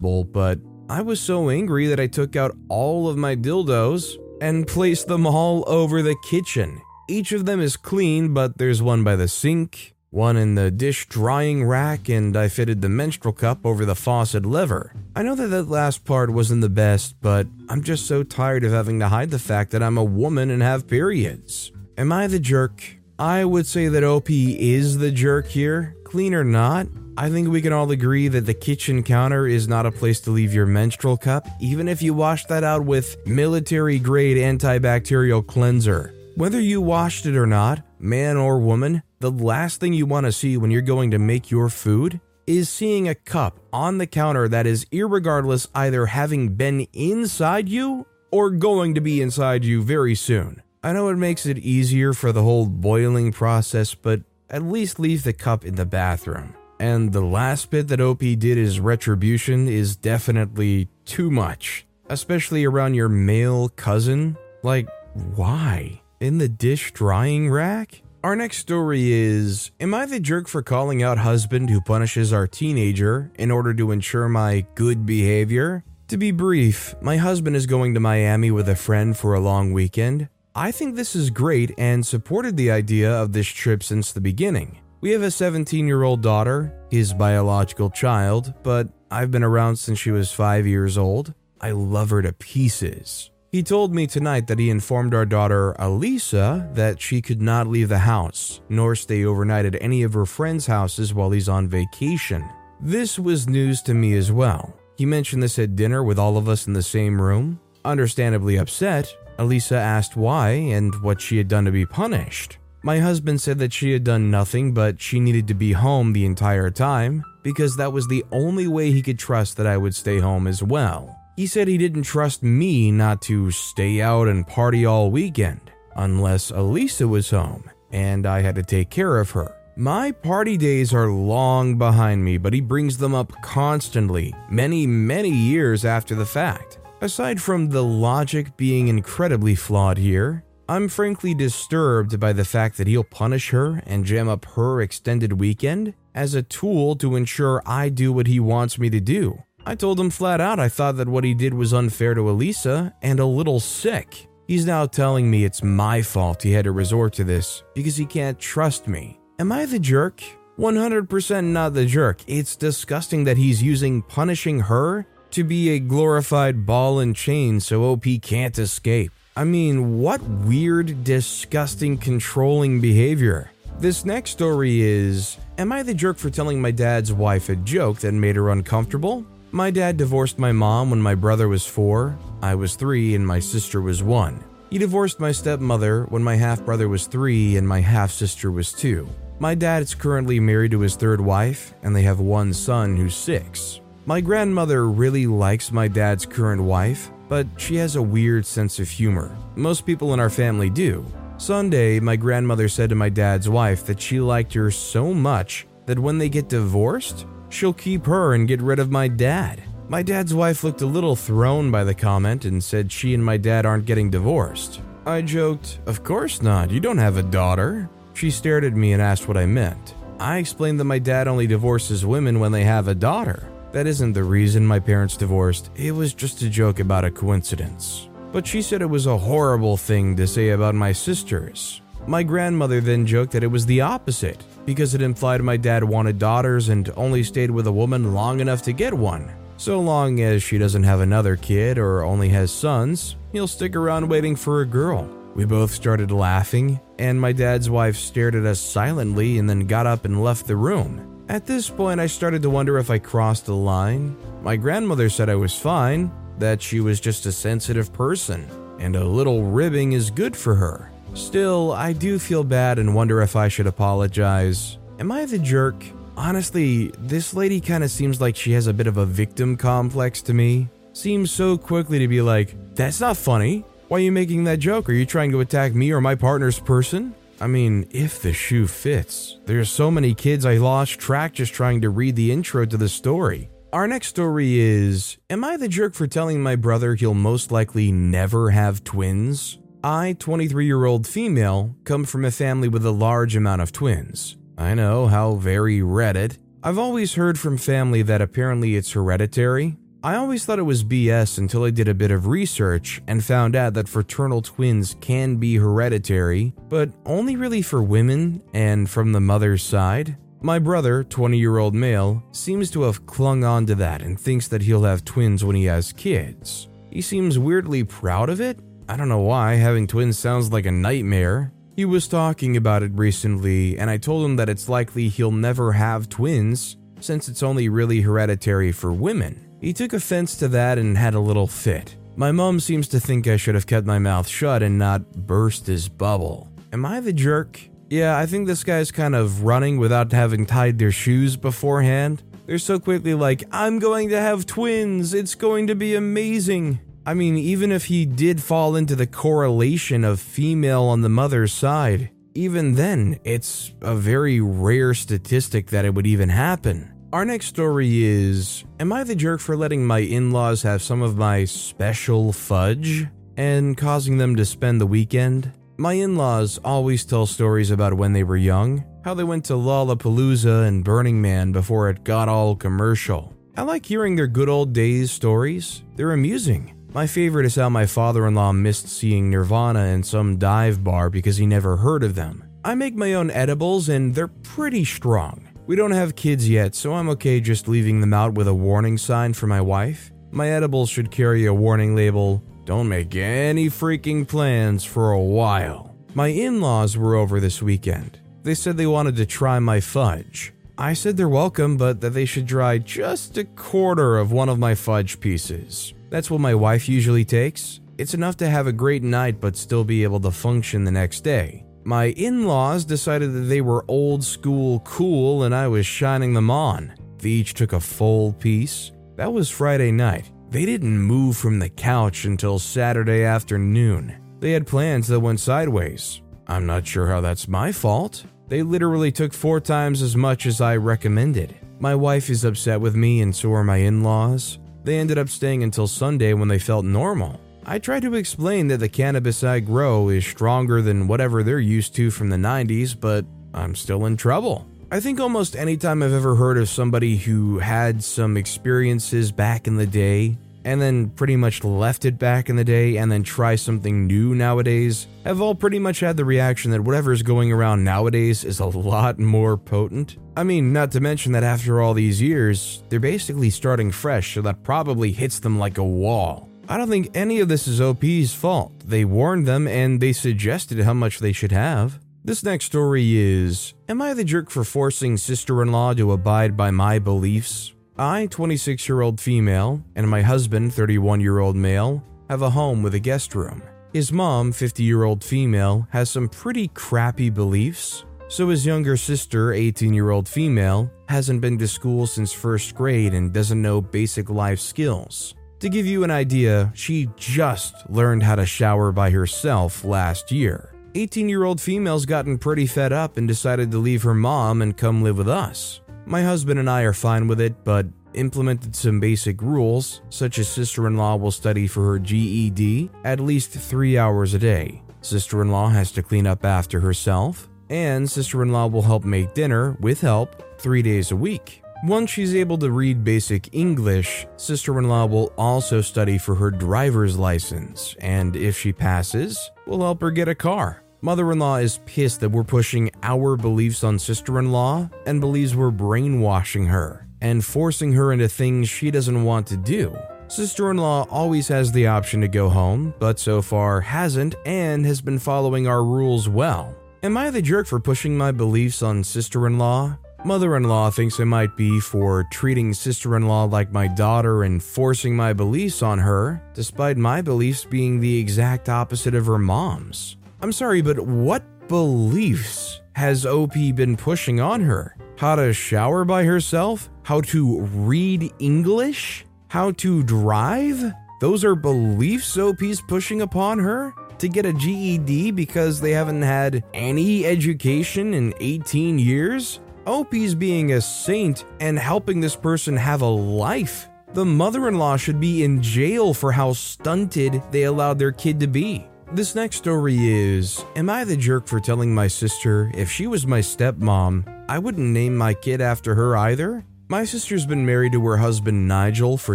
Well, 0.00 0.24
but 0.24 0.60
I 0.88 1.02
was 1.02 1.20
so 1.20 1.50
angry 1.50 1.86
that 1.88 1.98
I 1.98 2.06
took 2.06 2.36
out 2.36 2.56
all 2.68 3.08
of 3.08 3.16
my 3.16 3.34
dildos 3.34 4.16
and 4.40 4.66
placed 4.66 5.08
them 5.08 5.26
all 5.26 5.64
over 5.66 6.02
the 6.02 6.16
kitchen. 6.30 6.80
Each 7.08 7.32
of 7.32 7.46
them 7.46 7.60
is 7.60 7.76
clean, 7.76 8.32
but 8.32 8.58
there's 8.58 8.82
one 8.82 9.02
by 9.02 9.16
the 9.16 9.28
sink, 9.28 9.94
one 10.10 10.36
in 10.36 10.54
the 10.54 10.70
dish 10.70 11.06
drying 11.08 11.64
rack, 11.64 12.08
and 12.08 12.36
I 12.36 12.48
fitted 12.48 12.80
the 12.80 12.88
menstrual 12.88 13.34
cup 13.34 13.64
over 13.64 13.84
the 13.84 13.94
faucet 13.94 14.46
lever. 14.46 14.92
I 15.14 15.22
know 15.22 15.34
that 15.34 15.48
that 15.48 15.68
last 15.68 16.04
part 16.04 16.30
wasn't 16.30 16.62
the 16.62 16.68
best, 16.68 17.16
but 17.20 17.46
I'm 17.68 17.82
just 17.82 18.06
so 18.06 18.22
tired 18.22 18.64
of 18.64 18.72
having 18.72 18.98
to 19.00 19.08
hide 19.08 19.30
the 19.30 19.38
fact 19.38 19.70
that 19.72 19.82
I'm 19.82 19.98
a 19.98 20.04
woman 20.04 20.50
and 20.50 20.62
have 20.62 20.88
periods. 20.88 21.72
Am 21.96 22.12
I 22.12 22.26
the 22.26 22.38
jerk? 22.38 22.96
I 23.18 23.44
would 23.44 23.66
say 23.66 23.88
that 23.88 24.04
OP 24.04 24.30
is 24.30 24.98
the 24.98 25.10
jerk 25.10 25.46
here, 25.48 25.96
clean 26.04 26.34
or 26.34 26.44
not. 26.44 26.86
I 27.16 27.30
think 27.30 27.48
we 27.48 27.60
can 27.60 27.72
all 27.72 27.90
agree 27.90 28.28
that 28.28 28.46
the 28.46 28.54
kitchen 28.54 29.02
counter 29.02 29.46
is 29.48 29.66
not 29.66 29.86
a 29.86 29.90
place 29.90 30.20
to 30.20 30.30
leave 30.30 30.54
your 30.54 30.66
menstrual 30.66 31.16
cup, 31.16 31.48
even 31.58 31.88
if 31.88 32.00
you 32.00 32.14
wash 32.14 32.44
that 32.44 32.62
out 32.62 32.84
with 32.84 33.16
military 33.26 33.98
grade 33.98 34.36
antibacterial 34.36 35.44
cleanser. 35.44 36.14
Whether 36.36 36.60
you 36.60 36.80
washed 36.80 37.26
it 37.26 37.34
or 37.34 37.46
not, 37.46 37.82
man 37.98 38.36
or 38.36 38.60
woman, 38.60 39.02
the 39.20 39.30
last 39.30 39.80
thing 39.80 39.92
you 39.92 40.06
want 40.06 40.26
to 40.26 40.32
see 40.32 40.56
when 40.56 40.70
you're 40.70 40.80
going 40.80 41.10
to 41.10 41.18
make 41.18 41.50
your 41.50 41.68
food 41.68 42.20
is 42.46 42.68
seeing 42.68 43.08
a 43.08 43.14
cup 43.14 43.58
on 43.72 43.98
the 43.98 44.06
counter 44.06 44.48
that 44.48 44.66
is, 44.66 44.84
irregardless, 44.86 45.66
either 45.74 46.06
having 46.06 46.54
been 46.54 46.86
inside 46.92 47.68
you 47.68 48.06
or 48.30 48.50
going 48.50 48.94
to 48.94 49.00
be 49.00 49.20
inside 49.20 49.64
you 49.64 49.82
very 49.82 50.14
soon. 50.14 50.62
I 50.82 50.92
know 50.92 51.08
it 51.08 51.16
makes 51.16 51.46
it 51.46 51.58
easier 51.58 52.12
for 52.12 52.32
the 52.32 52.42
whole 52.42 52.66
boiling 52.66 53.32
process, 53.32 53.94
but 53.94 54.22
at 54.48 54.62
least 54.62 55.00
leave 55.00 55.24
the 55.24 55.32
cup 55.32 55.64
in 55.64 55.74
the 55.74 55.84
bathroom. 55.84 56.54
And 56.80 57.12
the 57.12 57.20
last 57.20 57.70
bit 57.70 57.88
that 57.88 58.00
OP 58.00 58.20
did 58.20 58.56
as 58.56 58.78
retribution 58.78 59.68
is 59.68 59.96
definitely 59.96 60.88
too 61.04 61.30
much, 61.30 61.86
especially 62.08 62.64
around 62.64 62.94
your 62.94 63.08
male 63.08 63.68
cousin. 63.68 64.38
Like, 64.62 64.88
why? 65.34 66.00
In 66.20 66.38
the 66.38 66.48
dish 66.48 66.92
drying 66.92 67.50
rack? 67.50 68.00
Our 68.24 68.34
next 68.34 68.58
story 68.58 69.12
is 69.12 69.70
Am 69.78 69.94
I 69.94 70.04
the 70.04 70.18
jerk 70.18 70.48
for 70.48 70.60
calling 70.60 71.04
out 71.04 71.18
husband 71.18 71.70
who 71.70 71.80
punishes 71.80 72.32
our 72.32 72.48
teenager 72.48 73.30
in 73.38 73.52
order 73.52 73.72
to 73.74 73.92
ensure 73.92 74.28
my 74.28 74.66
good 74.74 75.06
behavior? 75.06 75.84
To 76.08 76.16
be 76.16 76.32
brief, 76.32 76.96
my 77.00 77.16
husband 77.16 77.54
is 77.54 77.66
going 77.66 77.94
to 77.94 78.00
Miami 78.00 78.50
with 78.50 78.68
a 78.68 78.74
friend 78.74 79.16
for 79.16 79.34
a 79.34 79.40
long 79.40 79.72
weekend. 79.72 80.28
I 80.52 80.72
think 80.72 80.96
this 80.96 81.14
is 81.14 81.30
great 81.30 81.72
and 81.78 82.04
supported 82.04 82.56
the 82.56 82.72
idea 82.72 83.08
of 83.08 83.32
this 83.32 83.46
trip 83.46 83.84
since 83.84 84.10
the 84.10 84.20
beginning. 84.20 84.80
We 85.00 85.12
have 85.12 85.22
a 85.22 85.30
17 85.30 85.86
year 85.86 86.02
old 86.02 86.20
daughter, 86.20 86.74
his 86.90 87.14
biological 87.14 87.88
child, 87.88 88.52
but 88.64 88.88
I've 89.12 89.30
been 89.30 89.44
around 89.44 89.76
since 89.76 90.00
she 90.00 90.10
was 90.10 90.32
5 90.32 90.66
years 90.66 90.98
old. 90.98 91.34
I 91.60 91.70
love 91.70 92.10
her 92.10 92.22
to 92.22 92.32
pieces. 92.32 93.30
He 93.50 93.62
told 93.62 93.94
me 93.94 94.06
tonight 94.06 94.46
that 94.48 94.58
he 94.58 94.68
informed 94.68 95.14
our 95.14 95.24
daughter, 95.24 95.74
Elisa, 95.78 96.68
that 96.74 97.00
she 97.00 97.22
could 97.22 97.40
not 97.40 97.66
leave 97.66 97.88
the 97.88 98.00
house, 98.00 98.60
nor 98.68 98.94
stay 98.94 99.24
overnight 99.24 99.64
at 99.64 99.80
any 99.80 100.02
of 100.02 100.12
her 100.12 100.26
friends' 100.26 100.66
houses 100.66 101.14
while 101.14 101.30
he's 101.30 101.48
on 101.48 101.66
vacation. 101.66 102.44
This 102.78 103.18
was 103.18 103.48
news 103.48 103.80
to 103.82 103.94
me 103.94 104.14
as 104.18 104.30
well. 104.30 104.74
He 104.98 105.06
mentioned 105.06 105.42
this 105.42 105.58
at 105.58 105.76
dinner 105.76 106.04
with 106.04 106.18
all 106.18 106.36
of 106.36 106.46
us 106.46 106.66
in 106.66 106.74
the 106.74 106.82
same 106.82 107.20
room. 107.20 107.58
Understandably 107.86 108.56
upset, 108.58 109.16
Elisa 109.38 109.76
asked 109.76 110.14
why 110.14 110.50
and 110.50 110.94
what 111.00 111.18
she 111.18 111.38
had 111.38 111.48
done 111.48 111.64
to 111.64 111.70
be 111.70 111.86
punished. 111.86 112.58
My 112.82 112.98
husband 112.98 113.40
said 113.40 113.58
that 113.60 113.72
she 113.72 113.92
had 113.92 114.04
done 114.04 114.30
nothing, 114.30 114.74
but 114.74 115.00
she 115.00 115.20
needed 115.20 115.48
to 115.48 115.54
be 115.54 115.72
home 115.72 116.12
the 116.12 116.26
entire 116.26 116.68
time 116.70 117.24
because 117.42 117.76
that 117.76 117.94
was 117.94 118.06
the 118.08 118.26
only 118.30 118.68
way 118.68 118.90
he 118.92 119.00
could 119.00 119.18
trust 119.18 119.56
that 119.56 119.66
I 119.66 119.78
would 119.78 119.94
stay 119.94 120.18
home 120.18 120.46
as 120.46 120.62
well. 120.62 121.17
He 121.38 121.46
said 121.46 121.68
he 121.68 121.78
didn't 121.78 122.02
trust 122.02 122.42
me 122.42 122.90
not 122.90 123.22
to 123.22 123.52
stay 123.52 124.00
out 124.00 124.26
and 124.26 124.44
party 124.44 124.84
all 124.84 125.12
weekend 125.12 125.70
unless 125.94 126.50
Elisa 126.50 127.06
was 127.06 127.30
home 127.30 127.70
and 127.92 128.26
I 128.26 128.40
had 128.40 128.56
to 128.56 128.64
take 128.64 128.90
care 128.90 129.20
of 129.20 129.30
her. 129.30 129.54
My 129.76 130.10
party 130.10 130.56
days 130.56 130.92
are 130.92 131.06
long 131.06 131.78
behind 131.78 132.24
me, 132.24 132.38
but 132.38 132.52
he 132.52 132.60
brings 132.60 132.98
them 132.98 133.14
up 133.14 133.32
constantly, 133.40 134.34
many, 134.50 134.84
many 134.84 135.30
years 135.30 135.84
after 135.84 136.16
the 136.16 136.26
fact. 136.26 136.80
Aside 137.02 137.40
from 137.40 137.68
the 137.68 137.84
logic 137.84 138.56
being 138.56 138.88
incredibly 138.88 139.54
flawed 139.54 139.98
here, 139.98 140.42
I'm 140.68 140.88
frankly 140.88 141.34
disturbed 141.34 142.18
by 142.18 142.32
the 142.32 142.44
fact 142.44 142.78
that 142.78 142.88
he'll 142.88 143.04
punish 143.04 143.50
her 143.50 143.80
and 143.86 144.04
jam 144.04 144.28
up 144.28 144.44
her 144.56 144.80
extended 144.80 145.34
weekend 145.34 145.94
as 146.16 146.34
a 146.34 146.42
tool 146.42 146.96
to 146.96 147.14
ensure 147.14 147.62
I 147.64 147.90
do 147.90 148.12
what 148.12 148.26
he 148.26 148.40
wants 148.40 148.76
me 148.76 148.90
to 148.90 148.98
do. 148.98 149.44
I 149.68 149.74
told 149.74 150.00
him 150.00 150.08
flat 150.08 150.40
out 150.40 150.58
I 150.58 150.70
thought 150.70 150.96
that 150.96 151.10
what 151.10 151.24
he 151.24 151.34
did 151.34 151.52
was 151.52 151.74
unfair 151.74 152.14
to 152.14 152.30
Elisa 152.30 152.94
and 153.02 153.20
a 153.20 153.26
little 153.26 153.60
sick. 153.60 154.26
He's 154.46 154.64
now 154.64 154.86
telling 154.86 155.30
me 155.30 155.44
it's 155.44 155.62
my 155.62 156.00
fault 156.00 156.42
he 156.42 156.52
had 156.52 156.64
to 156.64 156.72
resort 156.72 157.12
to 157.14 157.24
this 157.24 157.62
because 157.74 157.94
he 157.94 158.06
can't 158.06 158.38
trust 158.38 158.88
me. 158.88 159.20
Am 159.38 159.52
I 159.52 159.66
the 159.66 159.78
jerk? 159.78 160.22
100% 160.58 161.44
not 161.44 161.74
the 161.74 161.84
jerk. 161.84 162.22
It's 162.26 162.56
disgusting 162.56 163.24
that 163.24 163.36
he's 163.36 163.62
using 163.62 164.00
punishing 164.00 164.60
her 164.60 165.06
to 165.32 165.44
be 165.44 165.68
a 165.68 165.80
glorified 165.80 166.64
ball 166.64 167.00
and 167.00 167.14
chain 167.14 167.60
so 167.60 167.84
OP 167.84 168.06
can't 168.22 168.58
escape. 168.58 169.12
I 169.36 169.44
mean, 169.44 169.98
what 169.98 170.22
weird, 170.22 171.04
disgusting, 171.04 171.98
controlling 171.98 172.80
behavior. 172.80 173.50
This 173.78 174.06
next 174.06 174.30
story 174.30 174.80
is 174.80 175.36
Am 175.58 175.72
I 175.72 175.82
the 175.82 175.92
jerk 175.92 176.16
for 176.16 176.30
telling 176.30 176.58
my 176.58 176.70
dad's 176.70 177.12
wife 177.12 177.50
a 177.50 177.56
joke 177.56 177.98
that 177.98 178.12
made 178.12 178.36
her 178.36 178.48
uncomfortable? 178.48 179.26
My 179.50 179.70
dad 179.70 179.96
divorced 179.96 180.38
my 180.38 180.52
mom 180.52 180.90
when 180.90 181.00
my 181.00 181.14
brother 181.14 181.48
was 181.48 181.66
four, 181.66 182.18
I 182.42 182.54
was 182.54 182.74
three, 182.74 183.14
and 183.14 183.26
my 183.26 183.38
sister 183.40 183.80
was 183.80 184.02
one. 184.02 184.44
He 184.68 184.76
divorced 184.76 185.20
my 185.20 185.32
stepmother 185.32 186.04
when 186.10 186.22
my 186.22 186.36
half 186.36 186.62
brother 186.66 186.86
was 186.86 187.06
three 187.06 187.56
and 187.56 187.66
my 187.66 187.80
half 187.80 188.10
sister 188.10 188.50
was 188.50 188.74
two. 188.74 189.08
My 189.38 189.54
dad 189.54 189.82
is 189.82 189.94
currently 189.94 190.38
married 190.38 190.72
to 190.72 190.80
his 190.80 190.96
third 190.96 191.18
wife, 191.18 191.72
and 191.82 191.96
they 191.96 192.02
have 192.02 192.20
one 192.20 192.52
son 192.52 192.94
who's 192.94 193.16
six. 193.16 193.80
My 194.04 194.20
grandmother 194.20 194.86
really 194.90 195.26
likes 195.26 195.72
my 195.72 195.88
dad's 195.88 196.26
current 196.26 196.62
wife, 196.62 197.10
but 197.28 197.46
she 197.56 197.76
has 197.76 197.96
a 197.96 198.02
weird 198.02 198.44
sense 198.44 198.78
of 198.78 198.90
humor. 198.90 199.34
Most 199.56 199.86
people 199.86 200.12
in 200.12 200.20
our 200.20 200.30
family 200.30 200.68
do. 200.68 201.06
Sunday, 201.38 202.00
my 202.00 202.16
grandmother 202.16 202.68
said 202.68 202.90
to 202.90 202.94
my 202.94 203.08
dad's 203.08 203.48
wife 203.48 203.86
that 203.86 204.00
she 204.00 204.20
liked 204.20 204.52
her 204.52 204.70
so 204.70 205.14
much 205.14 205.66
that 205.86 205.98
when 205.98 206.18
they 206.18 206.28
get 206.28 206.50
divorced, 206.50 207.24
She'll 207.50 207.72
keep 207.72 208.06
her 208.06 208.34
and 208.34 208.48
get 208.48 208.60
rid 208.60 208.78
of 208.78 208.90
my 208.90 209.08
dad. 209.08 209.62
My 209.88 210.02
dad's 210.02 210.34
wife 210.34 210.64
looked 210.64 210.82
a 210.82 210.86
little 210.86 211.16
thrown 211.16 211.70
by 211.70 211.84
the 211.84 211.94
comment 211.94 212.44
and 212.44 212.62
said 212.62 212.92
she 212.92 213.14
and 213.14 213.24
my 213.24 213.38
dad 213.38 213.64
aren't 213.64 213.86
getting 213.86 214.10
divorced. 214.10 214.82
I 215.06 215.22
joked, 215.22 215.80
Of 215.86 216.04
course 216.04 216.42
not, 216.42 216.70
you 216.70 216.80
don't 216.80 216.98
have 216.98 217.16
a 217.16 217.22
daughter. 217.22 217.88
She 218.12 218.30
stared 218.30 218.64
at 218.64 218.74
me 218.74 218.92
and 218.92 219.00
asked 219.00 219.28
what 219.28 219.38
I 219.38 219.46
meant. 219.46 219.94
I 220.20 220.38
explained 220.38 220.78
that 220.80 220.84
my 220.84 220.98
dad 220.98 221.28
only 221.28 221.46
divorces 221.46 222.04
women 222.04 222.40
when 222.40 222.52
they 222.52 222.64
have 222.64 222.88
a 222.88 222.94
daughter. 222.94 223.48
That 223.72 223.86
isn't 223.86 224.12
the 224.12 224.24
reason 224.24 224.66
my 224.66 224.80
parents 224.80 225.16
divorced, 225.16 225.70
it 225.76 225.92
was 225.92 226.12
just 226.12 226.42
a 226.42 226.50
joke 226.50 226.80
about 226.80 227.04
a 227.04 227.10
coincidence. 227.10 228.08
But 228.32 228.46
she 228.46 228.60
said 228.60 228.82
it 228.82 228.86
was 228.86 229.06
a 229.06 229.16
horrible 229.16 229.76
thing 229.76 230.16
to 230.16 230.26
say 230.26 230.50
about 230.50 230.74
my 230.74 230.92
sisters. 230.92 231.80
My 232.06 232.22
grandmother 232.22 232.80
then 232.80 233.06
joked 233.06 233.32
that 233.32 233.44
it 233.44 233.50
was 233.50 233.64
the 233.66 233.80
opposite, 233.80 234.42
because 234.68 234.94
it 234.94 235.00
implied 235.00 235.40
my 235.40 235.56
dad 235.56 235.82
wanted 235.82 236.18
daughters 236.18 236.68
and 236.68 236.92
only 236.94 237.22
stayed 237.22 237.50
with 237.50 237.66
a 237.66 237.72
woman 237.72 238.12
long 238.12 238.38
enough 238.38 238.60
to 238.60 238.70
get 238.70 238.92
one. 238.92 239.32
So 239.56 239.80
long 239.80 240.20
as 240.20 240.42
she 240.42 240.58
doesn't 240.58 240.82
have 240.82 241.00
another 241.00 241.36
kid 241.36 241.78
or 241.78 242.02
only 242.02 242.28
has 242.28 242.52
sons, 242.52 243.16
he'll 243.32 243.46
stick 243.46 243.74
around 243.74 244.06
waiting 244.06 244.36
for 244.36 244.60
a 244.60 244.66
girl. 244.66 245.08
We 245.34 245.46
both 245.46 245.70
started 245.70 246.10
laughing, 246.10 246.78
and 246.98 247.18
my 247.18 247.32
dad's 247.32 247.70
wife 247.70 247.96
stared 247.96 248.34
at 248.34 248.44
us 248.44 248.60
silently 248.60 249.38
and 249.38 249.48
then 249.48 249.60
got 249.60 249.86
up 249.86 250.04
and 250.04 250.22
left 250.22 250.46
the 250.46 250.56
room. 250.56 251.24
At 251.30 251.46
this 251.46 251.70
point, 251.70 251.98
I 251.98 252.06
started 252.06 252.42
to 252.42 252.50
wonder 252.50 252.76
if 252.76 252.90
I 252.90 252.98
crossed 252.98 253.46
the 253.46 253.56
line. 253.56 254.18
My 254.42 254.56
grandmother 254.56 255.08
said 255.08 255.30
I 255.30 255.36
was 255.36 255.58
fine, 255.58 256.12
that 256.36 256.60
she 256.60 256.80
was 256.80 257.00
just 257.00 257.24
a 257.24 257.32
sensitive 257.32 257.90
person, 257.90 258.46
and 258.78 258.96
a 258.96 259.04
little 259.04 259.44
ribbing 259.44 259.92
is 259.92 260.10
good 260.10 260.36
for 260.36 260.54
her. 260.56 260.92
Still, 261.14 261.72
I 261.72 261.92
do 261.92 262.18
feel 262.18 262.44
bad 262.44 262.78
and 262.78 262.94
wonder 262.94 263.22
if 263.22 263.36
I 263.36 263.48
should 263.48 263.66
apologize. 263.66 264.78
Am 264.98 265.12
I 265.12 265.26
the 265.26 265.38
jerk? 265.38 265.84
Honestly, 266.16 266.88
this 266.98 267.34
lady 267.34 267.60
kind 267.60 267.84
of 267.84 267.90
seems 267.90 268.20
like 268.20 268.36
she 268.36 268.52
has 268.52 268.66
a 268.66 268.72
bit 268.72 268.86
of 268.86 268.96
a 268.96 269.06
victim 269.06 269.56
complex 269.56 270.20
to 270.22 270.34
me. 270.34 270.68
Seems 270.92 271.30
so 271.30 271.56
quickly 271.56 271.98
to 272.00 272.08
be 272.08 272.20
like, 272.20 272.54
that's 272.74 273.00
not 273.00 273.16
funny. 273.16 273.64
Why 273.88 273.98
are 273.98 274.00
you 274.00 274.12
making 274.12 274.44
that 274.44 274.58
joke? 274.58 274.88
Are 274.88 274.92
you 274.92 275.06
trying 275.06 275.30
to 275.30 275.40
attack 275.40 275.74
me 275.74 275.92
or 275.92 276.00
my 276.00 276.14
partner's 276.14 276.58
person? 276.58 277.14
I 277.40 277.46
mean, 277.46 277.86
if 277.90 278.20
the 278.20 278.32
shoe 278.32 278.66
fits. 278.66 279.38
There's 279.46 279.70
so 279.70 279.90
many 279.90 280.12
kids 280.14 280.44
I 280.44 280.54
lost 280.54 280.98
track 280.98 281.34
just 281.34 281.54
trying 281.54 281.80
to 281.82 281.90
read 281.90 282.16
the 282.16 282.32
intro 282.32 282.66
to 282.66 282.76
the 282.76 282.88
story. 282.88 283.48
Our 283.72 283.86
next 283.86 284.08
story 284.08 284.58
is 284.58 285.18
Am 285.30 285.44
I 285.44 285.56
the 285.56 285.68
jerk 285.68 285.94
for 285.94 286.06
telling 286.06 286.42
my 286.42 286.56
brother 286.56 286.94
he'll 286.94 287.14
most 287.14 287.52
likely 287.52 287.92
never 287.92 288.50
have 288.50 288.82
twins? 288.82 289.58
I, 289.82 290.16
23 290.18 290.66
year 290.66 290.84
old 290.84 291.06
female, 291.06 291.74
come 291.84 292.04
from 292.04 292.24
a 292.24 292.30
family 292.30 292.68
with 292.68 292.84
a 292.84 292.90
large 292.90 293.36
amount 293.36 293.62
of 293.62 293.72
twins. 293.72 294.36
I 294.56 294.74
know 294.74 295.06
how 295.06 295.34
very 295.34 295.78
Reddit. 295.80 296.38
I've 296.62 296.78
always 296.78 297.14
heard 297.14 297.38
from 297.38 297.56
family 297.56 298.02
that 298.02 298.20
apparently 298.20 298.74
it's 298.74 298.92
hereditary. 298.92 299.76
I 300.02 300.16
always 300.16 300.44
thought 300.44 300.58
it 300.58 300.62
was 300.62 300.84
BS 300.84 301.38
until 301.38 301.64
I 301.64 301.70
did 301.70 301.88
a 301.88 301.94
bit 301.94 302.10
of 302.10 302.26
research 302.26 303.02
and 303.06 303.22
found 303.22 303.54
out 303.54 303.74
that 303.74 303.88
fraternal 303.88 304.42
twins 304.42 304.96
can 305.00 305.36
be 305.36 305.56
hereditary, 305.56 306.54
but 306.68 306.90
only 307.06 307.36
really 307.36 307.62
for 307.62 307.82
women 307.82 308.42
and 308.54 308.88
from 308.88 309.12
the 309.12 309.20
mother's 309.20 309.62
side. 309.62 310.16
My 310.40 310.58
brother, 310.58 311.02
20 311.04 311.38
year 311.38 311.58
old 311.58 311.74
male, 311.74 312.22
seems 312.32 312.70
to 312.72 312.82
have 312.82 313.06
clung 313.06 313.44
on 313.44 313.66
to 313.66 313.74
that 313.76 314.02
and 314.02 314.18
thinks 314.18 314.48
that 314.48 314.62
he'll 314.62 314.84
have 314.84 315.04
twins 315.04 315.44
when 315.44 315.56
he 315.56 315.64
has 315.64 315.92
kids. 315.92 316.68
He 316.90 317.00
seems 317.00 317.38
weirdly 317.38 317.84
proud 317.84 318.28
of 318.28 318.40
it. 318.40 318.58
I 318.90 318.96
don't 318.96 319.10
know 319.10 319.20
why, 319.20 319.56
having 319.56 319.86
twins 319.86 320.18
sounds 320.18 320.50
like 320.50 320.64
a 320.64 320.72
nightmare. 320.72 321.52
He 321.76 321.84
was 321.84 322.08
talking 322.08 322.56
about 322.56 322.82
it 322.82 322.90
recently, 322.94 323.78
and 323.78 323.90
I 323.90 323.98
told 323.98 324.24
him 324.24 324.36
that 324.36 324.48
it's 324.48 324.68
likely 324.68 325.08
he'll 325.08 325.30
never 325.30 325.72
have 325.72 326.08
twins, 326.08 326.78
since 326.98 327.28
it's 327.28 327.42
only 327.42 327.68
really 327.68 328.00
hereditary 328.00 328.72
for 328.72 328.92
women. 328.92 329.46
He 329.60 329.74
took 329.74 329.92
offense 329.92 330.36
to 330.38 330.48
that 330.48 330.78
and 330.78 330.96
had 330.96 331.14
a 331.14 331.20
little 331.20 331.46
fit. 331.46 331.96
My 332.16 332.32
mom 332.32 332.60
seems 332.60 332.88
to 332.88 332.98
think 332.98 333.28
I 333.28 333.36
should 333.36 333.54
have 333.54 333.66
kept 333.66 333.86
my 333.86 333.98
mouth 333.98 334.26
shut 334.26 334.62
and 334.62 334.78
not 334.78 335.26
burst 335.26 335.66
his 335.66 335.88
bubble. 335.88 336.50
Am 336.72 336.86
I 336.86 337.00
the 337.00 337.12
jerk? 337.12 337.60
Yeah, 337.90 338.16
I 338.16 338.24
think 338.24 338.46
this 338.46 338.64
guy's 338.64 338.90
kind 338.90 339.14
of 339.14 339.44
running 339.44 339.76
without 339.78 340.12
having 340.12 340.46
tied 340.46 340.78
their 340.78 340.92
shoes 340.92 341.36
beforehand. 341.36 342.22
They're 342.46 342.58
so 342.58 342.78
quickly 342.78 343.12
like, 343.12 343.44
I'm 343.52 343.78
going 343.78 344.08
to 344.08 344.20
have 344.20 344.46
twins, 344.46 345.12
it's 345.12 345.34
going 345.34 345.66
to 345.66 345.74
be 345.74 345.94
amazing. 345.94 346.80
I 347.08 347.14
mean, 347.14 347.38
even 347.38 347.72
if 347.72 347.86
he 347.86 348.04
did 348.04 348.42
fall 348.42 348.76
into 348.76 348.94
the 348.94 349.06
correlation 349.06 350.04
of 350.04 350.20
female 350.20 350.82
on 350.82 351.00
the 351.00 351.08
mother's 351.08 351.54
side, 351.54 352.10
even 352.34 352.74
then, 352.74 353.18
it's 353.24 353.72
a 353.80 353.94
very 353.94 354.42
rare 354.42 354.92
statistic 354.92 355.68
that 355.68 355.86
it 355.86 355.94
would 355.94 356.06
even 356.06 356.28
happen. 356.28 356.92
Our 357.14 357.24
next 357.24 357.46
story 357.46 358.04
is 358.04 358.62
Am 358.78 358.92
I 358.92 359.04
the 359.04 359.14
jerk 359.14 359.40
for 359.40 359.56
letting 359.56 359.86
my 359.86 360.00
in 360.00 360.32
laws 360.32 360.60
have 360.64 360.82
some 360.82 361.00
of 361.00 361.16
my 361.16 361.46
special 361.46 362.30
fudge 362.30 363.06
and 363.38 363.74
causing 363.74 364.18
them 364.18 364.36
to 364.36 364.44
spend 364.44 364.78
the 364.78 364.86
weekend? 364.86 365.50
My 365.78 365.94
in 365.94 366.14
laws 366.14 366.58
always 366.62 367.06
tell 367.06 367.24
stories 367.24 367.70
about 367.70 367.94
when 367.94 368.12
they 368.12 368.22
were 368.22 368.36
young, 368.36 368.84
how 369.02 369.14
they 369.14 369.24
went 369.24 369.46
to 369.46 369.54
Lollapalooza 369.54 370.68
and 370.68 370.84
Burning 370.84 371.22
Man 371.22 371.52
before 371.52 371.88
it 371.88 372.04
got 372.04 372.28
all 372.28 372.54
commercial. 372.54 373.32
I 373.56 373.62
like 373.62 373.86
hearing 373.86 374.14
their 374.14 374.26
good 374.26 374.50
old 374.50 374.74
days 374.74 375.10
stories, 375.10 375.84
they're 375.96 376.12
amusing. 376.12 376.74
My 376.94 377.06
favorite 377.06 377.46
is 377.46 377.56
how 377.56 377.68
my 377.68 377.86
father 377.86 378.26
in 378.26 378.34
law 378.34 378.52
missed 378.52 378.88
seeing 378.88 379.28
Nirvana 379.30 379.86
in 379.86 380.02
some 380.02 380.38
dive 380.38 380.82
bar 380.82 381.10
because 381.10 381.36
he 381.36 381.46
never 381.46 381.76
heard 381.76 382.02
of 382.02 382.14
them. 382.14 382.44
I 382.64 382.74
make 382.74 382.94
my 382.94 383.14
own 383.14 383.30
edibles 383.30 383.88
and 383.88 384.14
they're 384.14 384.28
pretty 384.28 384.84
strong. 384.84 385.48
We 385.66 385.76
don't 385.76 385.92
have 385.92 386.16
kids 386.16 386.48
yet, 386.48 386.74
so 386.74 386.94
I'm 386.94 387.10
okay 387.10 387.40
just 387.40 387.68
leaving 387.68 388.00
them 388.00 388.14
out 388.14 388.32
with 388.32 388.48
a 388.48 388.54
warning 388.54 388.96
sign 388.96 389.34
for 389.34 389.46
my 389.46 389.60
wife. 389.60 390.10
My 390.30 390.48
edibles 390.48 390.88
should 390.88 391.10
carry 391.10 391.44
a 391.46 391.54
warning 391.54 391.94
label 391.94 392.42
don't 392.68 392.86
make 392.86 393.16
any 393.16 393.68
freaking 393.68 394.28
plans 394.28 394.84
for 394.84 395.12
a 395.12 395.18
while. 395.18 395.96
My 396.12 396.26
in 396.26 396.60
laws 396.60 396.98
were 396.98 397.14
over 397.14 397.40
this 397.40 397.62
weekend. 397.62 398.18
They 398.42 398.54
said 398.54 398.76
they 398.76 398.86
wanted 398.86 399.16
to 399.16 399.24
try 399.24 399.58
my 399.58 399.80
fudge. 399.80 400.52
I 400.80 400.92
said 400.92 401.16
they're 401.16 401.28
welcome, 401.28 401.76
but 401.76 402.00
that 402.02 402.10
they 402.10 402.24
should 402.24 402.46
try 402.46 402.78
just 402.78 403.36
a 403.36 403.42
quarter 403.42 404.16
of 404.16 404.30
one 404.30 404.48
of 404.48 404.60
my 404.60 404.76
fudge 404.76 405.18
pieces. 405.18 405.92
That's 406.08 406.30
what 406.30 406.40
my 406.40 406.54
wife 406.54 406.88
usually 406.88 407.24
takes. 407.24 407.80
It's 407.98 408.14
enough 408.14 408.36
to 408.36 408.48
have 408.48 408.68
a 408.68 408.72
great 408.72 409.02
night 409.02 409.40
but 409.40 409.56
still 409.56 409.82
be 409.82 410.04
able 410.04 410.20
to 410.20 410.30
function 410.30 410.84
the 410.84 410.92
next 410.92 411.22
day. 411.22 411.64
My 411.82 412.10
in 412.10 412.46
laws 412.46 412.84
decided 412.84 413.32
that 413.32 413.48
they 413.48 413.60
were 413.60 413.84
old 413.88 414.22
school 414.22 414.78
cool 414.84 415.42
and 415.42 415.52
I 415.52 415.66
was 415.66 415.84
shining 415.84 416.32
them 416.32 416.48
on. 416.48 416.94
They 417.18 417.30
each 417.30 417.54
took 417.54 417.72
a 417.72 417.80
full 417.80 418.34
piece. 418.34 418.92
That 419.16 419.32
was 419.32 419.50
Friday 419.50 419.90
night. 419.90 420.30
They 420.48 420.64
didn't 420.64 420.96
move 420.96 421.36
from 421.36 421.58
the 421.58 421.70
couch 421.70 422.24
until 422.24 422.60
Saturday 422.60 423.24
afternoon. 423.24 424.16
They 424.38 424.52
had 424.52 424.68
plans 424.68 425.08
that 425.08 425.18
went 425.18 425.40
sideways. 425.40 426.22
I'm 426.46 426.66
not 426.66 426.86
sure 426.86 427.08
how 427.08 427.20
that's 427.20 427.48
my 427.48 427.72
fault. 427.72 428.24
They 428.48 428.62
literally 428.62 429.12
took 429.12 429.34
four 429.34 429.60
times 429.60 430.00
as 430.00 430.16
much 430.16 430.46
as 430.46 430.60
I 430.60 430.76
recommended. 430.76 431.54
My 431.80 431.94
wife 431.94 432.30
is 432.30 432.44
upset 432.44 432.80
with 432.80 432.96
me, 432.96 433.20
and 433.20 433.34
so 433.34 433.52
are 433.52 433.62
my 433.62 433.76
in 433.76 434.02
laws. 434.02 434.58
They 434.84 434.98
ended 434.98 435.18
up 435.18 435.28
staying 435.28 435.62
until 435.62 435.86
Sunday 435.86 436.32
when 436.32 436.48
they 436.48 436.58
felt 436.58 436.84
normal. 436.84 437.40
I 437.66 437.78
tried 437.78 438.02
to 438.02 438.14
explain 438.14 438.68
that 438.68 438.78
the 438.78 438.88
cannabis 438.88 439.44
I 439.44 439.60
grow 439.60 440.08
is 440.08 440.26
stronger 440.26 440.80
than 440.80 441.06
whatever 441.06 441.42
they're 441.42 441.60
used 441.60 441.94
to 441.96 442.10
from 442.10 442.30
the 442.30 442.36
90s, 442.36 442.98
but 442.98 443.26
I'm 443.52 443.74
still 443.74 444.06
in 444.06 444.16
trouble. 444.16 444.66
I 444.90 445.00
think 445.00 445.20
almost 445.20 445.54
any 445.54 445.76
time 445.76 446.02
I've 446.02 446.14
ever 446.14 446.34
heard 446.34 446.56
of 446.56 446.70
somebody 446.70 447.18
who 447.18 447.58
had 447.58 448.02
some 448.02 448.38
experiences 448.38 449.30
back 449.30 449.66
in 449.66 449.76
the 449.76 449.86
day 449.86 450.38
and 450.64 450.80
then 450.80 451.10
pretty 451.10 451.36
much 451.36 451.64
left 451.64 452.04
it 452.04 452.18
back 452.18 452.48
in 452.48 452.56
the 452.56 452.64
day 452.64 452.96
and 452.96 453.10
then 453.10 453.22
try 453.22 453.54
something 453.54 454.06
new 454.06 454.34
nowadays 454.34 455.06
have 455.24 455.40
all 455.40 455.54
pretty 455.54 455.78
much 455.78 456.00
had 456.00 456.16
the 456.16 456.24
reaction 456.24 456.70
that 456.70 456.80
whatever 456.80 457.12
is 457.12 457.22
going 457.22 457.52
around 457.52 457.84
nowadays 457.84 458.44
is 458.44 458.60
a 458.60 458.66
lot 458.66 459.18
more 459.18 459.58
potent. 459.58 460.16
I 460.36 460.42
mean, 460.42 460.72
not 460.72 460.90
to 460.92 461.00
mention 461.00 461.32
that 461.32 461.42
after 461.42 461.82
all 461.82 461.92
these 461.92 462.22
years, 462.22 462.82
they're 462.88 462.98
basically 462.98 463.50
starting 463.50 463.90
fresh, 463.90 464.34
so 464.34 464.40
that 464.42 464.62
probably 464.62 465.12
hits 465.12 465.40
them 465.40 465.58
like 465.58 465.76
a 465.76 465.84
wall. 465.84 466.48
I 466.68 466.76
don't 466.76 466.88
think 466.88 467.10
any 467.14 467.40
of 467.40 467.48
this 467.48 467.68
is 467.68 467.80
OP's 467.80 468.34
fault. 468.34 468.72
They 468.84 469.04
warned 469.04 469.46
them 469.46 469.66
and 469.68 470.00
they 470.00 470.12
suggested 470.12 470.80
how 470.80 470.94
much 470.94 471.18
they 471.18 471.32
should 471.32 471.52
have. 471.52 471.98
This 472.24 472.42
next 472.42 472.66
story 472.66 473.16
is 473.16 473.74
Am 473.88 474.02
I 474.02 474.12
the 474.12 474.24
jerk 474.24 474.50
for 474.50 474.64
forcing 474.64 475.16
sister 475.16 475.62
in 475.62 475.72
law 475.72 475.94
to 475.94 476.12
abide 476.12 476.56
by 476.56 476.70
my 476.70 476.98
beliefs? 476.98 477.72
I, 477.98 478.26
26 478.26 478.88
year 478.88 479.00
old 479.00 479.20
female, 479.20 479.82
and 479.96 480.08
my 480.08 480.22
husband, 480.22 480.72
31 480.72 481.20
year 481.20 481.40
old 481.40 481.56
male, 481.56 482.04
have 482.30 482.42
a 482.42 482.50
home 482.50 482.80
with 482.80 482.94
a 482.94 483.00
guest 483.00 483.34
room. 483.34 483.60
His 483.92 484.12
mom, 484.12 484.52
50 484.52 484.84
year 484.84 485.02
old 485.02 485.24
female, 485.24 485.88
has 485.90 486.08
some 486.08 486.28
pretty 486.28 486.68
crappy 486.68 487.28
beliefs. 487.28 488.04
So 488.28 488.50
his 488.50 488.64
younger 488.64 488.96
sister, 488.96 489.52
18 489.52 489.92
year 489.92 490.10
old 490.10 490.28
female, 490.28 490.92
hasn't 491.08 491.40
been 491.40 491.58
to 491.58 491.66
school 491.66 492.06
since 492.06 492.32
first 492.32 492.76
grade 492.76 493.14
and 493.14 493.32
doesn't 493.32 493.60
know 493.60 493.80
basic 493.80 494.30
life 494.30 494.60
skills. 494.60 495.34
To 495.58 495.68
give 495.68 495.86
you 495.86 496.04
an 496.04 496.10
idea, 496.12 496.70
she 496.76 497.08
just 497.16 497.74
learned 497.90 498.22
how 498.22 498.36
to 498.36 498.46
shower 498.46 498.92
by 498.92 499.10
herself 499.10 499.84
last 499.84 500.30
year. 500.30 500.72
18 500.94 501.28
year 501.28 501.42
old 501.42 501.60
female's 501.60 502.06
gotten 502.06 502.38
pretty 502.38 502.66
fed 502.66 502.92
up 502.92 503.16
and 503.16 503.26
decided 503.26 503.72
to 503.72 503.78
leave 503.78 504.04
her 504.04 504.14
mom 504.14 504.62
and 504.62 504.76
come 504.76 505.02
live 505.02 505.18
with 505.18 505.28
us. 505.28 505.80
My 506.08 506.22
husband 506.22 506.58
and 506.58 506.70
I 506.70 506.84
are 506.84 506.94
fine 506.94 507.28
with 507.28 507.38
it, 507.38 507.64
but 507.64 507.84
implemented 508.14 508.74
some 508.74 508.98
basic 508.98 509.42
rules, 509.42 510.00
such 510.08 510.38
as 510.38 510.48
sister 510.48 510.86
in 510.86 510.96
law 510.96 511.16
will 511.16 511.30
study 511.30 511.66
for 511.66 511.84
her 511.84 511.98
GED 511.98 512.90
at 513.04 513.20
least 513.20 513.50
three 513.50 513.98
hours 513.98 514.32
a 514.32 514.38
day. 514.38 514.82
sister 515.02 515.42
in 515.42 515.50
law 515.50 515.68
has 515.68 515.92
to 515.92 516.02
clean 516.02 516.26
up 516.26 516.46
after 516.46 516.80
herself, 516.80 517.50
and 517.68 518.10
sister 518.10 518.42
in 518.42 518.52
law 518.52 518.66
will 518.66 518.80
help 518.80 519.04
make 519.04 519.34
dinner 519.34 519.76
with 519.80 520.00
help 520.00 520.58
three 520.58 520.80
days 520.80 521.10
a 521.12 521.16
week. 521.16 521.62
Once 521.84 522.10
she's 522.10 522.34
able 522.34 522.56
to 522.56 522.70
read 522.70 523.04
basic 523.04 523.54
English, 523.54 524.26
sister 524.36 524.78
in 524.78 524.88
law 524.88 525.04
will 525.04 525.30
also 525.36 525.82
study 525.82 526.16
for 526.16 526.34
her 526.34 526.50
driver's 526.50 527.18
license, 527.18 527.94
and 528.00 528.34
if 528.34 528.58
she 528.58 528.72
passes, 528.72 529.50
we'll 529.66 529.82
help 529.82 530.00
her 530.00 530.10
get 530.10 530.26
a 530.26 530.34
car. 530.34 530.82
Mother 531.00 531.30
in 531.30 531.38
law 531.38 531.58
is 531.58 531.78
pissed 531.86 532.18
that 532.20 532.30
we're 532.30 532.42
pushing 532.42 532.90
our 533.04 533.36
beliefs 533.36 533.84
on 533.84 534.00
sister 534.00 534.40
in 534.40 534.50
law 534.50 534.90
and 535.06 535.20
believes 535.20 535.54
we're 535.54 535.70
brainwashing 535.70 536.66
her 536.66 537.06
and 537.20 537.44
forcing 537.44 537.92
her 537.92 538.12
into 538.12 538.28
things 538.28 538.68
she 538.68 538.90
doesn't 538.90 539.22
want 539.22 539.46
to 539.46 539.56
do. 539.56 539.96
Sister 540.26 540.72
in 540.72 540.76
law 540.76 541.06
always 541.08 541.46
has 541.46 541.70
the 541.70 541.86
option 541.86 542.20
to 542.20 542.26
go 542.26 542.48
home, 542.48 542.92
but 542.98 543.20
so 543.20 543.40
far 543.40 543.80
hasn't 543.80 544.34
and 544.44 544.84
has 544.84 545.00
been 545.00 545.20
following 545.20 545.68
our 545.68 545.84
rules 545.84 546.28
well. 546.28 546.74
Am 547.04 547.16
I 547.16 547.30
the 547.30 547.42
jerk 547.42 547.68
for 547.68 547.78
pushing 547.78 548.18
my 548.18 548.32
beliefs 548.32 548.82
on 548.82 549.04
sister 549.04 549.46
in 549.46 549.56
law? 549.56 549.96
Mother 550.24 550.56
in 550.56 550.64
law 550.64 550.90
thinks 550.90 551.20
I 551.20 551.24
might 551.24 551.56
be 551.56 551.78
for 551.78 552.26
treating 552.32 552.74
sister 552.74 553.16
in 553.16 553.28
law 553.28 553.44
like 553.44 553.70
my 553.70 553.86
daughter 553.86 554.42
and 554.42 554.60
forcing 554.60 555.14
my 555.14 555.32
beliefs 555.32 555.80
on 555.80 556.00
her, 556.00 556.42
despite 556.54 556.96
my 556.96 557.22
beliefs 557.22 557.64
being 557.64 558.00
the 558.00 558.18
exact 558.18 558.68
opposite 558.68 559.14
of 559.14 559.26
her 559.26 559.38
mom's. 559.38 560.16
I'm 560.40 560.52
sorry, 560.52 560.82
but 560.82 561.00
what 561.00 561.42
beliefs 561.66 562.80
has 562.94 563.26
OP 563.26 563.54
been 563.74 563.96
pushing 563.96 564.38
on 564.38 564.60
her? 564.60 564.96
How 565.16 565.34
to 565.34 565.52
shower 565.52 566.04
by 566.04 566.22
herself? 566.22 566.88
How 567.02 567.22
to 567.22 567.62
read 567.62 568.32
English? 568.38 569.26
How 569.48 569.72
to 569.72 570.04
drive? 570.04 570.92
Those 571.20 571.44
are 571.44 571.56
beliefs 571.56 572.38
OP's 572.38 572.80
pushing 572.80 573.22
upon 573.22 573.58
her? 573.58 573.92
To 574.18 574.28
get 574.28 574.46
a 574.46 574.52
GED 574.52 575.32
because 575.32 575.80
they 575.80 575.90
haven't 575.90 576.22
had 576.22 576.62
any 576.72 577.26
education 577.26 578.14
in 578.14 578.32
18 578.38 578.96
years? 579.00 579.58
OP's 579.88 580.34
being 580.34 580.72
a 580.72 580.80
saint 580.80 581.46
and 581.58 581.76
helping 581.76 582.20
this 582.20 582.36
person 582.36 582.76
have 582.76 583.02
a 583.02 583.08
life. 583.08 583.88
The 584.12 584.24
mother 584.24 584.68
in 584.68 584.78
law 584.78 584.96
should 584.96 585.18
be 585.18 585.42
in 585.42 585.60
jail 585.60 586.14
for 586.14 586.30
how 586.30 586.52
stunted 586.52 587.42
they 587.50 587.64
allowed 587.64 587.98
their 587.98 588.12
kid 588.12 588.38
to 588.38 588.46
be. 588.46 588.86
This 589.10 589.34
next 589.34 589.56
story 589.56 589.96
is 589.96 590.62
Am 590.76 590.90
I 590.90 591.02
the 591.02 591.16
jerk 591.16 591.46
for 591.46 591.60
telling 591.60 591.94
my 591.94 592.08
sister 592.08 592.70
if 592.74 592.90
she 592.90 593.06
was 593.06 593.26
my 593.26 593.40
stepmom, 593.40 594.44
I 594.50 594.58
wouldn't 594.58 594.86
name 594.86 595.16
my 595.16 595.32
kid 595.32 595.62
after 595.62 595.94
her 595.94 596.14
either? 596.14 596.62
My 596.88 597.04
sister's 597.04 597.46
been 597.46 597.64
married 597.64 597.92
to 597.92 598.04
her 598.04 598.18
husband 598.18 598.68
Nigel 598.68 599.16
for 599.16 599.34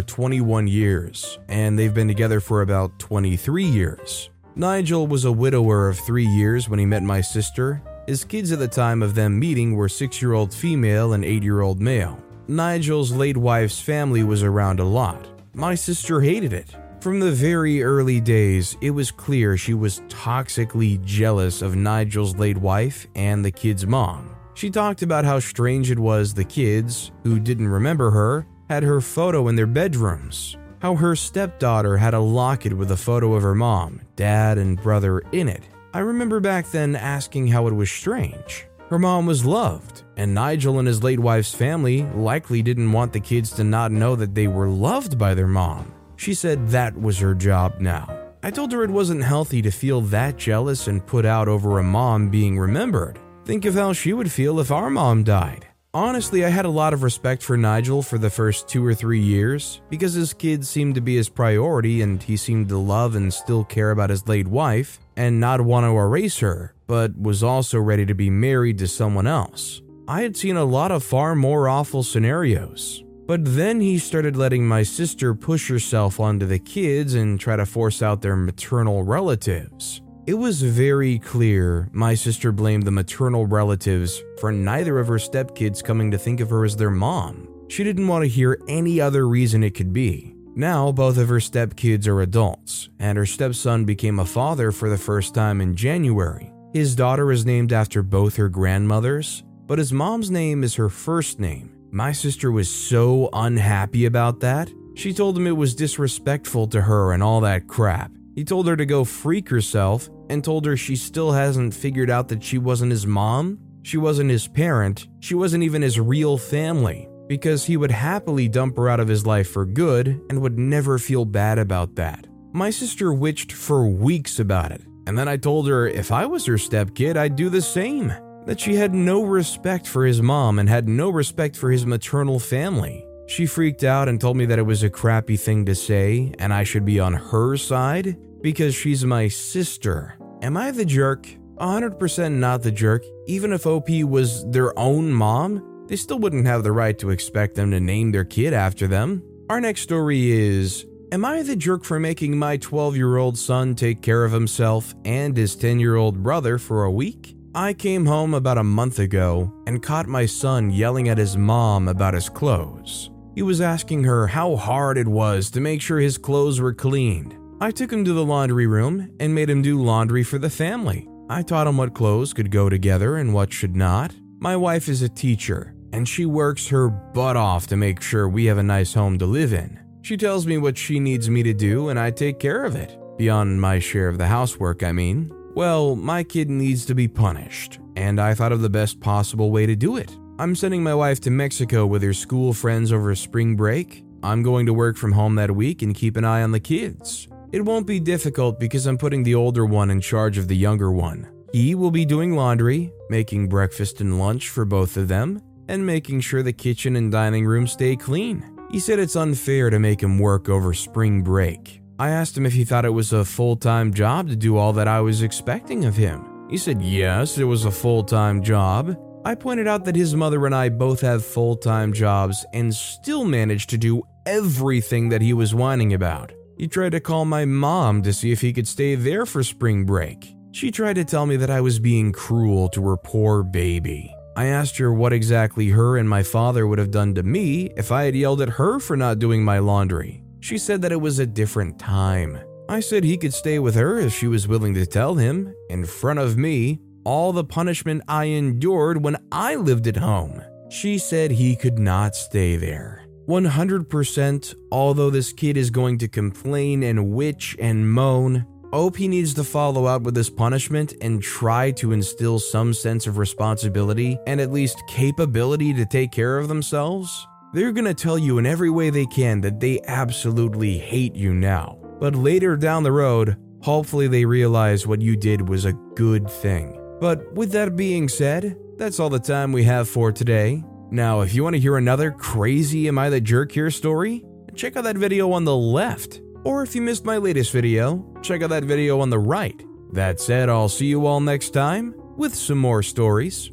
21 0.00 0.68
years, 0.68 1.40
and 1.48 1.76
they've 1.76 1.92
been 1.92 2.06
together 2.06 2.38
for 2.38 2.62
about 2.62 3.00
23 3.00 3.64
years. 3.64 4.30
Nigel 4.54 5.08
was 5.08 5.24
a 5.24 5.32
widower 5.32 5.88
of 5.88 5.98
three 5.98 6.26
years 6.26 6.68
when 6.68 6.78
he 6.78 6.86
met 6.86 7.02
my 7.02 7.20
sister. 7.20 7.82
His 8.06 8.24
kids 8.24 8.52
at 8.52 8.60
the 8.60 8.68
time 8.68 9.02
of 9.02 9.16
them 9.16 9.40
meeting 9.40 9.74
were 9.74 9.88
six 9.88 10.22
year 10.22 10.34
old 10.34 10.54
female 10.54 11.14
and 11.14 11.24
eight 11.24 11.42
year 11.42 11.62
old 11.62 11.80
male. 11.80 12.16
Nigel's 12.46 13.10
late 13.10 13.36
wife's 13.36 13.80
family 13.80 14.22
was 14.22 14.44
around 14.44 14.78
a 14.78 14.84
lot. 14.84 15.26
My 15.52 15.74
sister 15.74 16.20
hated 16.20 16.52
it. 16.52 16.76
From 17.04 17.20
the 17.20 17.32
very 17.32 17.82
early 17.82 18.18
days, 18.18 18.78
it 18.80 18.92
was 18.92 19.10
clear 19.10 19.58
she 19.58 19.74
was 19.74 20.00
toxically 20.08 21.04
jealous 21.04 21.60
of 21.60 21.76
Nigel's 21.76 22.34
late 22.36 22.56
wife 22.56 23.06
and 23.14 23.44
the 23.44 23.50
kid's 23.50 23.86
mom. 23.86 24.34
She 24.54 24.70
talked 24.70 25.02
about 25.02 25.26
how 25.26 25.38
strange 25.38 25.90
it 25.90 25.98
was 25.98 26.32
the 26.32 26.46
kids, 26.46 27.12
who 27.22 27.38
didn't 27.38 27.68
remember 27.68 28.10
her, 28.10 28.46
had 28.70 28.84
her 28.84 29.02
photo 29.02 29.48
in 29.48 29.54
their 29.54 29.66
bedrooms. 29.66 30.56
How 30.80 30.94
her 30.94 31.14
stepdaughter 31.14 31.98
had 31.98 32.14
a 32.14 32.20
locket 32.20 32.72
with 32.72 32.90
a 32.90 32.96
photo 32.96 33.34
of 33.34 33.42
her 33.42 33.54
mom, 33.54 34.00
dad, 34.16 34.56
and 34.56 34.82
brother 34.82 35.18
in 35.30 35.46
it. 35.46 35.68
I 35.92 35.98
remember 35.98 36.40
back 36.40 36.70
then 36.70 36.96
asking 36.96 37.48
how 37.48 37.66
it 37.66 37.74
was 37.74 37.90
strange. 37.90 38.66
Her 38.88 38.98
mom 38.98 39.26
was 39.26 39.44
loved, 39.44 40.04
and 40.16 40.34
Nigel 40.34 40.78
and 40.78 40.88
his 40.88 41.02
late 41.02 41.20
wife's 41.20 41.54
family 41.54 42.04
likely 42.14 42.62
didn't 42.62 42.92
want 42.92 43.12
the 43.12 43.20
kids 43.20 43.50
to 43.56 43.64
not 43.64 43.92
know 43.92 44.16
that 44.16 44.34
they 44.34 44.48
were 44.48 44.68
loved 44.68 45.18
by 45.18 45.34
their 45.34 45.46
mom. 45.46 45.93
She 46.24 46.32
said 46.32 46.68
that 46.68 46.98
was 46.98 47.18
her 47.18 47.34
job 47.34 47.80
now. 47.80 48.08
I 48.42 48.50
told 48.50 48.72
her 48.72 48.82
it 48.82 48.88
wasn't 48.88 49.22
healthy 49.22 49.60
to 49.60 49.70
feel 49.70 50.00
that 50.00 50.38
jealous 50.38 50.88
and 50.88 51.04
put 51.04 51.26
out 51.26 51.48
over 51.48 51.78
a 51.78 51.82
mom 51.82 52.30
being 52.30 52.58
remembered. 52.58 53.18
Think 53.44 53.66
of 53.66 53.74
how 53.74 53.92
she 53.92 54.14
would 54.14 54.32
feel 54.32 54.58
if 54.58 54.70
our 54.70 54.88
mom 54.88 55.22
died. 55.22 55.66
Honestly, 55.92 56.42
I 56.42 56.48
had 56.48 56.64
a 56.64 56.70
lot 56.70 56.94
of 56.94 57.02
respect 57.02 57.42
for 57.42 57.58
Nigel 57.58 58.02
for 58.02 58.16
the 58.16 58.30
first 58.30 58.68
two 58.68 58.82
or 58.86 58.94
three 58.94 59.20
years 59.20 59.82
because 59.90 60.14
his 60.14 60.32
kids 60.32 60.66
seemed 60.66 60.94
to 60.94 61.02
be 61.02 61.14
his 61.14 61.28
priority 61.28 62.00
and 62.00 62.22
he 62.22 62.38
seemed 62.38 62.70
to 62.70 62.78
love 62.78 63.16
and 63.16 63.30
still 63.30 63.62
care 63.62 63.90
about 63.90 64.08
his 64.08 64.26
late 64.26 64.48
wife 64.48 65.00
and 65.18 65.38
not 65.38 65.60
want 65.60 65.84
to 65.84 65.90
erase 65.90 66.38
her, 66.38 66.72
but 66.86 67.20
was 67.20 67.42
also 67.42 67.78
ready 67.78 68.06
to 68.06 68.14
be 68.14 68.30
married 68.30 68.78
to 68.78 68.88
someone 68.88 69.26
else. 69.26 69.82
I 70.08 70.22
had 70.22 70.38
seen 70.38 70.56
a 70.56 70.64
lot 70.64 70.90
of 70.90 71.04
far 71.04 71.34
more 71.34 71.68
awful 71.68 72.02
scenarios. 72.02 73.03
But 73.26 73.40
then 73.44 73.80
he 73.80 73.98
started 73.98 74.36
letting 74.36 74.66
my 74.66 74.82
sister 74.82 75.34
push 75.34 75.68
herself 75.68 76.20
onto 76.20 76.44
the 76.44 76.58
kids 76.58 77.14
and 77.14 77.40
try 77.40 77.56
to 77.56 77.64
force 77.64 78.02
out 78.02 78.20
their 78.20 78.36
maternal 78.36 79.02
relatives. 79.02 80.02
It 80.26 80.34
was 80.34 80.62
very 80.62 81.18
clear 81.18 81.88
my 81.92 82.14
sister 82.14 82.52
blamed 82.52 82.84
the 82.84 82.90
maternal 82.90 83.46
relatives 83.46 84.22
for 84.40 84.52
neither 84.52 84.98
of 84.98 85.08
her 85.08 85.16
stepkids 85.18 85.82
coming 85.82 86.10
to 86.10 86.18
think 86.18 86.40
of 86.40 86.50
her 86.50 86.64
as 86.64 86.76
their 86.76 86.90
mom. 86.90 87.48
She 87.68 87.84
didn't 87.84 88.08
want 88.08 88.24
to 88.24 88.28
hear 88.28 88.60
any 88.68 89.00
other 89.00 89.26
reason 89.26 89.62
it 89.62 89.74
could 89.74 89.92
be. 89.92 90.34
Now, 90.54 90.92
both 90.92 91.18
of 91.18 91.28
her 91.28 91.40
stepkids 91.40 92.06
are 92.06 92.22
adults, 92.22 92.88
and 93.00 93.18
her 93.18 93.26
stepson 93.26 93.84
became 93.84 94.18
a 94.18 94.24
father 94.24 94.70
for 94.70 94.88
the 94.88 94.98
first 94.98 95.34
time 95.34 95.60
in 95.60 95.74
January. 95.74 96.52
His 96.72 96.94
daughter 96.94 97.32
is 97.32 97.44
named 97.44 97.72
after 97.72 98.02
both 98.02 98.36
her 98.36 98.48
grandmothers, 98.48 99.42
but 99.66 99.78
his 99.78 99.92
mom's 99.92 100.30
name 100.30 100.62
is 100.62 100.74
her 100.76 100.88
first 100.88 101.40
name. 101.40 101.73
My 101.94 102.10
sister 102.10 102.50
was 102.50 102.68
so 102.68 103.28
unhappy 103.32 104.06
about 104.06 104.40
that. 104.40 104.68
She 104.96 105.14
told 105.14 105.38
him 105.38 105.46
it 105.46 105.56
was 105.56 105.76
disrespectful 105.76 106.66
to 106.66 106.80
her 106.80 107.12
and 107.12 107.22
all 107.22 107.40
that 107.42 107.68
crap. 107.68 108.10
He 108.34 108.42
told 108.42 108.66
her 108.66 108.74
to 108.74 108.84
go 108.84 109.04
freak 109.04 109.48
herself 109.48 110.08
and 110.28 110.42
told 110.42 110.66
her 110.66 110.76
she 110.76 110.96
still 110.96 111.30
hasn't 111.30 111.72
figured 111.72 112.10
out 112.10 112.26
that 112.30 112.42
she 112.42 112.58
wasn't 112.58 112.90
his 112.90 113.06
mom, 113.06 113.60
she 113.84 113.96
wasn't 113.96 114.30
his 114.30 114.48
parent, 114.48 115.06
she 115.20 115.36
wasn't 115.36 115.62
even 115.62 115.82
his 115.82 116.00
real 116.00 116.36
family, 116.36 117.08
because 117.28 117.64
he 117.64 117.76
would 117.76 117.92
happily 117.92 118.48
dump 118.48 118.76
her 118.76 118.88
out 118.88 118.98
of 118.98 119.06
his 119.06 119.24
life 119.24 119.48
for 119.48 119.64
good 119.64 120.20
and 120.30 120.42
would 120.42 120.58
never 120.58 120.98
feel 120.98 121.24
bad 121.24 121.60
about 121.60 121.94
that. 121.94 122.26
My 122.52 122.70
sister 122.70 123.14
witched 123.14 123.52
for 123.52 123.86
weeks 123.86 124.40
about 124.40 124.72
it, 124.72 124.82
and 125.06 125.16
then 125.16 125.28
I 125.28 125.36
told 125.36 125.68
her 125.68 125.86
if 125.86 126.10
I 126.10 126.26
was 126.26 126.44
her 126.46 126.54
stepkid, 126.54 127.16
I'd 127.16 127.36
do 127.36 127.48
the 127.48 127.62
same 127.62 128.12
that 128.46 128.60
she 128.60 128.74
had 128.74 128.94
no 128.94 129.22
respect 129.24 129.86
for 129.86 130.04
his 130.04 130.20
mom 130.20 130.58
and 130.58 130.68
had 130.68 130.88
no 130.88 131.10
respect 131.10 131.56
for 131.56 131.70
his 131.70 131.86
maternal 131.86 132.38
family. 132.38 133.06
She 133.26 133.46
freaked 133.46 133.84
out 133.84 134.08
and 134.08 134.20
told 134.20 134.36
me 134.36 134.44
that 134.46 134.58
it 134.58 134.62
was 134.62 134.82
a 134.82 134.90
crappy 134.90 135.36
thing 135.36 135.64
to 135.66 135.74
say 135.74 136.34
and 136.38 136.52
I 136.52 136.64
should 136.64 136.84
be 136.84 137.00
on 137.00 137.14
her 137.14 137.56
side 137.56 138.16
because 138.42 138.74
she's 138.74 139.04
my 139.04 139.28
sister. 139.28 140.16
Am 140.42 140.56
I 140.56 140.70
the 140.70 140.84
jerk? 140.84 141.26
100% 141.56 142.32
not 142.32 142.62
the 142.62 142.72
jerk. 142.72 143.04
Even 143.26 143.52
if 143.52 143.66
OP 143.66 143.88
was 144.02 144.48
their 144.50 144.78
own 144.78 145.12
mom, 145.12 145.86
they 145.88 145.96
still 145.96 146.18
wouldn't 146.18 146.46
have 146.46 146.62
the 146.62 146.72
right 146.72 146.98
to 146.98 147.10
expect 147.10 147.54
them 147.54 147.70
to 147.70 147.80
name 147.80 148.12
their 148.12 148.24
kid 148.24 148.52
after 148.52 148.86
them. 148.86 149.22
Our 149.48 149.60
next 149.60 149.82
story 149.82 150.30
is 150.30 150.84
Am 151.12 151.24
I 151.24 151.42
the 151.42 151.54
jerk 151.54 151.84
for 151.84 152.00
making 152.00 152.36
my 152.36 152.56
12 152.56 152.96
year 152.96 153.16
old 153.16 153.38
son 153.38 153.74
take 153.74 154.02
care 154.02 154.24
of 154.24 154.32
himself 154.32 154.94
and 155.04 155.36
his 155.36 155.54
10 155.54 155.78
year 155.78 155.96
old 155.96 156.22
brother 156.22 156.58
for 156.58 156.84
a 156.84 156.90
week? 156.90 157.33
I 157.56 157.72
came 157.72 158.04
home 158.04 158.34
about 158.34 158.58
a 158.58 158.64
month 158.64 158.98
ago 158.98 159.52
and 159.68 159.80
caught 159.80 160.08
my 160.08 160.26
son 160.26 160.70
yelling 160.70 161.08
at 161.08 161.18
his 161.18 161.36
mom 161.36 161.86
about 161.86 162.14
his 162.14 162.28
clothes. 162.28 163.10
He 163.36 163.42
was 163.42 163.60
asking 163.60 164.02
her 164.02 164.26
how 164.26 164.56
hard 164.56 164.98
it 164.98 165.06
was 165.06 165.50
to 165.50 165.60
make 165.60 165.80
sure 165.80 166.00
his 166.00 166.18
clothes 166.18 166.60
were 166.60 166.74
cleaned. 166.74 167.36
I 167.60 167.70
took 167.70 167.92
him 167.92 168.04
to 168.06 168.12
the 168.12 168.24
laundry 168.24 168.66
room 168.66 169.08
and 169.20 169.32
made 169.32 169.48
him 169.48 169.62
do 169.62 169.80
laundry 169.80 170.24
for 170.24 170.38
the 170.38 170.50
family. 170.50 171.08
I 171.30 171.42
taught 171.42 171.68
him 171.68 171.76
what 171.76 171.94
clothes 171.94 172.32
could 172.32 172.50
go 172.50 172.68
together 172.68 173.18
and 173.18 173.32
what 173.32 173.52
should 173.52 173.76
not. 173.76 174.12
My 174.40 174.56
wife 174.56 174.88
is 174.88 175.02
a 175.02 175.08
teacher, 175.08 175.76
and 175.92 176.08
she 176.08 176.26
works 176.26 176.66
her 176.68 176.88
butt 176.88 177.36
off 177.36 177.68
to 177.68 177.76
make 177.76 178.02
sure 178.02 178.28
we 178.28 178.46
have 178.46 178.58
a 178.58 178.64
nice 178.64 178.94
home 178.94 179.16
to 179.20 179.26
live 179.26 179.52
in. 179.52 179.78
She 180.02 180.16
tells 180.16 180.44
me 180.44 180.58
what 180.58 180.76
she 180.76 180.98
needs 180.98 181.30
me 181.30 181.44
to 181.44 181.54
do, 181.54 181.88
and 181.88 182.00
I 182.00 182.10
take 182.10 182.40
care 182.40 182.64
of 182.64 182.74
it. 182.74 182.98
Beyond 183.16 183.60
my 183.60 183.78
share 183.78 184.08
of 184.08 184.18
the 184.18 184.26
housework, 184.26 184.82
I 184.82 184.90
mean. 184.90 185.32
Well, 185.54 185.94
my 185.94 186.24
kid 186.24 186.50
needs 186.50 186.84
to 186.86 186.96
be 186.96 187.06
punished, 187.06 187.78
and 187.94 188.20
I 188.20 188.34
thought 188.34 188.50
of 188.50 188.60
the 188.60 188.68
best 188.68 188.98
possible 189.00 189.52
way 189.52 189.66
to 189.66 189.76
do 189.76 189.96
it. 189.96 190.16
I'm 190.40 190.56
sending 190.56 190.82
my 190.82 190.96
wife 190.96 191.20
to 191.20 191.30
Mexico 191.30 191.86
with 191.86 192.02
her 192.02 192.12
school 192.12 192.52
friends 192.52 192.90
over 192.90 193.14
spring 193.14 193.54
break. 193.54 194.02
I'm 194.24 194.42
going 194.42 194.66
to 194.66 194.74
work 194.74 194.96
from 194.96 195.12
home 195.12 195.36
that 195.36 195.52
week 195.52 195.82
and 195.82 195.94
keep 195.94 196.16
an 196.16 196.24
eye 196.24 196.42
on 196.42 196.50
the 196.50 196.58
kids. 196.58 197.28
It 197.52 197.64
won't 197.64 197.86
be 197.86 198.00
difficult 198.00 198.58
because 198.58 198.86
I'm 198.86 198.98
putting 198.98 199.22
the 199.22 199.36
older 199.36 199.64
one 199.64 199.90
in 199.90 200.00
charge 200.00 200.38
of 200.38 200.48
the 200.48 200.56
younger 200.56 200.90
one. 200.90 201.28
He 201.52 201.76
will 201.76 201.92
be 201.92 202.04
doing 202.04 202.34
laundry, 202.34 202.92
making 203.08 203.48
breakfast 203.48 204.00
and 204.00 204.18
lunch 204.18 204.48
for 204.48 204.64
both 204.64 204.96
of 204.96 205.06
them, 205.06 205.40
and 205.68 205.86
making 205.86 206.20
sure 206.20 206.42
the 206.42 206.52
kitchen 206.52 206.96
and 206.96 207.12
dining 207.12 207.46
room 207.46 207.68
stay 207.68 207.94
clean. 207.94 208.58
He 208.72 208.80
said 208.80 208.98
it's 208.98 209.14
unfair 209.14 209.70
to 209.70 209.78
make 209.78 210.02
him 210.02 210.18
work 210.18 210.48
over 210.48 210.74
spring 210.74 211.22
break. 211.22 211.80
I 211.96 212.10
asked 212.10 212.36
him 212.36 212.44
if 212.44 212.52
he 212.52 212.64
thought 212.64 212.84
it 212.84 212.90
was 212.90 213.12
a 213.12 213.24
full 213.24 213.56
time 213.56 213.94
job 213.94 214.28
to 214.28 214.36
do 214.36 214.56
all 214.56 214.72
that 214.72 214.88
I 214.88 215.00
was 215.00 215.22
expecting 215.22 215.84
of 215.84 215.96
him. 215.96 216.46
He 216.50 216.56
said 216.56 216.82
yes, 216.82 217.38
it 217.38 217.44
was 217.44 217.64
a 217.64 217.70
full 217.70 218.02
time 218.02 218.42
job. 218.42 218.96
I 219.24 219.34
pointed 219.34 219.68
out 219.68 219.84
that 219.84 219.96
his 219.96 220.14
mother 220.14 220.44
and 220.44 220.54
I 220.54 220.68
both 220.70 221.00
have 221.02 221.24
full 221.24 221.56
time 221.56 221.92
jobs 221.92 222.44
and 222.52 222.74
still 222.74 223.24
managed 223.24 223.70
to 223.70 223.78
do 223.78 224.02
everything 224.26 225.08
that 225.10 225.22
he 225.22 225.32
was 225.32 225.54
whining 225.54 225.94
about. 225.94 226.32
He 226.58 226.66
tried 226.66 226.92
to 226.92 227.00
call 227.00 227.24
my 227.24 227.44
mom 227.44 228.02
to 228.02 228.12
see 228.12 228.32
if 228.32 228.40
he 228.40 228.52
could 228.52 228.68
stay 228.68 228.96
there 228.96 229.24
for 229.24 229.42
spring 229.42 229.84
break. 229.84 230.34
She 230.50 230.70
tried 230.70 230.94
to 230.94 231.04
tell 231.04 231.26
me 231.26 231.36
that 231.36 231.50
I 231.50 231.60
was 231.60 231.78
being 231.78 232.12
cruel 232.12 232.68
to 232.70 232.88
her 232.88 232.96
poor 232.96 233.42
baby. 233.44 234.14
I 234.36 234.46
asked 234.46 234.78
her 234.78 234.92
what 234.92 235.12
exactly 235.12 235.68
her 235.70 235.96
and 235.96 236.08
my 236.08 236.24
father 236.24 236.66
would 236.66 236.78
have 236.78 236.90
done 236.90 237.14
to 237.14 237.22
me 237.22 237.70
if 237.76 237.92
I 237.92 238.04
had 238.04 238.16
yelled 238.16 238.40
at 238.40 238.48
her 238.50 238.80
for 238.80 238.96
not 238.96 239.20
doing 239.20 239.44
my 239.44 239.60
laundry. 239.60 240.23
She 240.44 240.58
said 240.58 240.82
that 240.82 240.92
it 240.92 241.00
was 241.00 241.20
a 241.20 241.26
different 241.26 241.78
time. 241.78 242.38
I 242.68 242.80
said 242.80 243.02
he 243.02 243.16
could 243.16 243.32
stay 243.32 243.58
with 243.58 243.74
her 243.76 243.98
if 243.98 244.12
she 244.12 244.26
was 244.26 244.46
willing 244.46 244.74
to 244.74 244.84
tell 244.84 245.14
him, 245.14 245.54
in 245.70 245.86
front 245.86 246.18
of 246.18 246.36
me, 246.36 246.80
all 247.02 247.32
the 247.32 247.44
punishment 247.44 248.02
I 248.08 248.24
endured 248.26 249.02
when 249.02 249.16
I 249.32 249.54
lived 249.54 249.86
at 249.86 249.96
home. 249.96 250.42
She 250.68 250.98
said 250.98 251.30
he 251.30 251.56
could 251.56 251.78
not 251.78 252.14
stay 252.14 252.56
there. 252.56 253.06
100%, 253.26 254.54
although 254.70 255.08
this 255.08 255.32
kid 255.32 255.56
is 255.56 255.70
going 255.70 255.96
to 255.96 256.08
complain 256.08 256.82
and 256.82 257.12
witch 257.12 257.56
and 257.58 257.90
moan, 257.90 258.44
OP 258.70 258.98
needs 258.98 259.32
to 259.34 259.44
follow 259.44 259.86
up 259.86 260.02
with 260.02 260.14
this 260.14 260.28
punishment 260.28 260.92
and 261.00 261.22
try 261.22 261.70
to 261.70 261.92
instill 261.92 262.38
some 262.38 262.74
sense 262.74 263.06
of 263.06 263.16
responsibility 263.16 264.18
and 264.26 264.42
at 264.42 264.52
least 264.52 264.82
capability 264.88 265.72
to 265.72 265.86
take 265.86 266.12
care 266.12 266.36
of 266.36 266.48
themselves. 266.48 267.26
They're 267.54 267.70
gonna 267.70 267.94
tell 267.94 268.18
you 268.18 268.38
in 268.38 268.46
every 268.46 268.68
way 268.68 268.90
they 268.90 269.06
can 269.06 269.40
that 269.42 269.60
they 269.60 269.80
absolutely 269.86 270.76
hate 270.76 271.14
you 271.14 271.32
now. 271.32 271.78
But 272.00 272.16
later 272.16 272.56
down 272.56 272.82
the 272.82 272.90
road, 272.90 273.36
hopefully 273.62 274.08
they 274.08 274.24
realize 274.24 274.88
what 274.88 275.00
you 275.00 275.14
did 275.14 275.48
was 275.48 275.64
a 275.64 275.72
good 275.94 276.28
thing. 276.28 276.80
But 277.00 277.32
with 277.34 277.52
that 277.52 277.76
being 277.76 278.08
said, 278.08 278.56
that's 278.76 278.98
all 278.98 279.08
the 279.08 279.20
time 279.20 279.52
we 279.52 279.62
have 279.62 279.88
for 279.88 280.10
today. 280.10 280.64
Now, 280.90 281.20
if 281.20 281.32
you 281.32 281.44
want 281.44 281.54
to 281.54 281.60
hear 281.60 281.76
another 281.76 282.10
crazy 282.10 282.88
Am 282.88 282.98
I 282.98 283.08
the 283.08 283.20
Jerk 283.20 283.52
here 283.52 283.70
story, 283.70 284.24
check 284.56 284.76
out 284.76 284.82
that 284.82 284.98
video 284.98 285.30
on 285.30 285.44
the 285.44 285.56
left. 285.56 286.22
Or 286.42 286.64
if 286.64 286.74
you 286.74 286.82
missed 286.82 287.04
my 287.04 287.18
latest 287.18 287.52
video, 287.52 288.04
check 288.20 288.42
out 288.42 288.50
that 288.50 288.64
video 288.64 288.98
on 288.98 289.10
the 289.10 289.20
right. 289.20 289.64
That 289.92 290.18
said, 290.18 290.48
I'll 290.48 290.68
see 290.68 290.86
you 290.86 291.06
all 291.06 291.20
next 291.20 291.50
time 291.50 291.94
with 292.16 292.34
some 292.34 292.58
more 292.58 292.82
stories. 292.82 293.52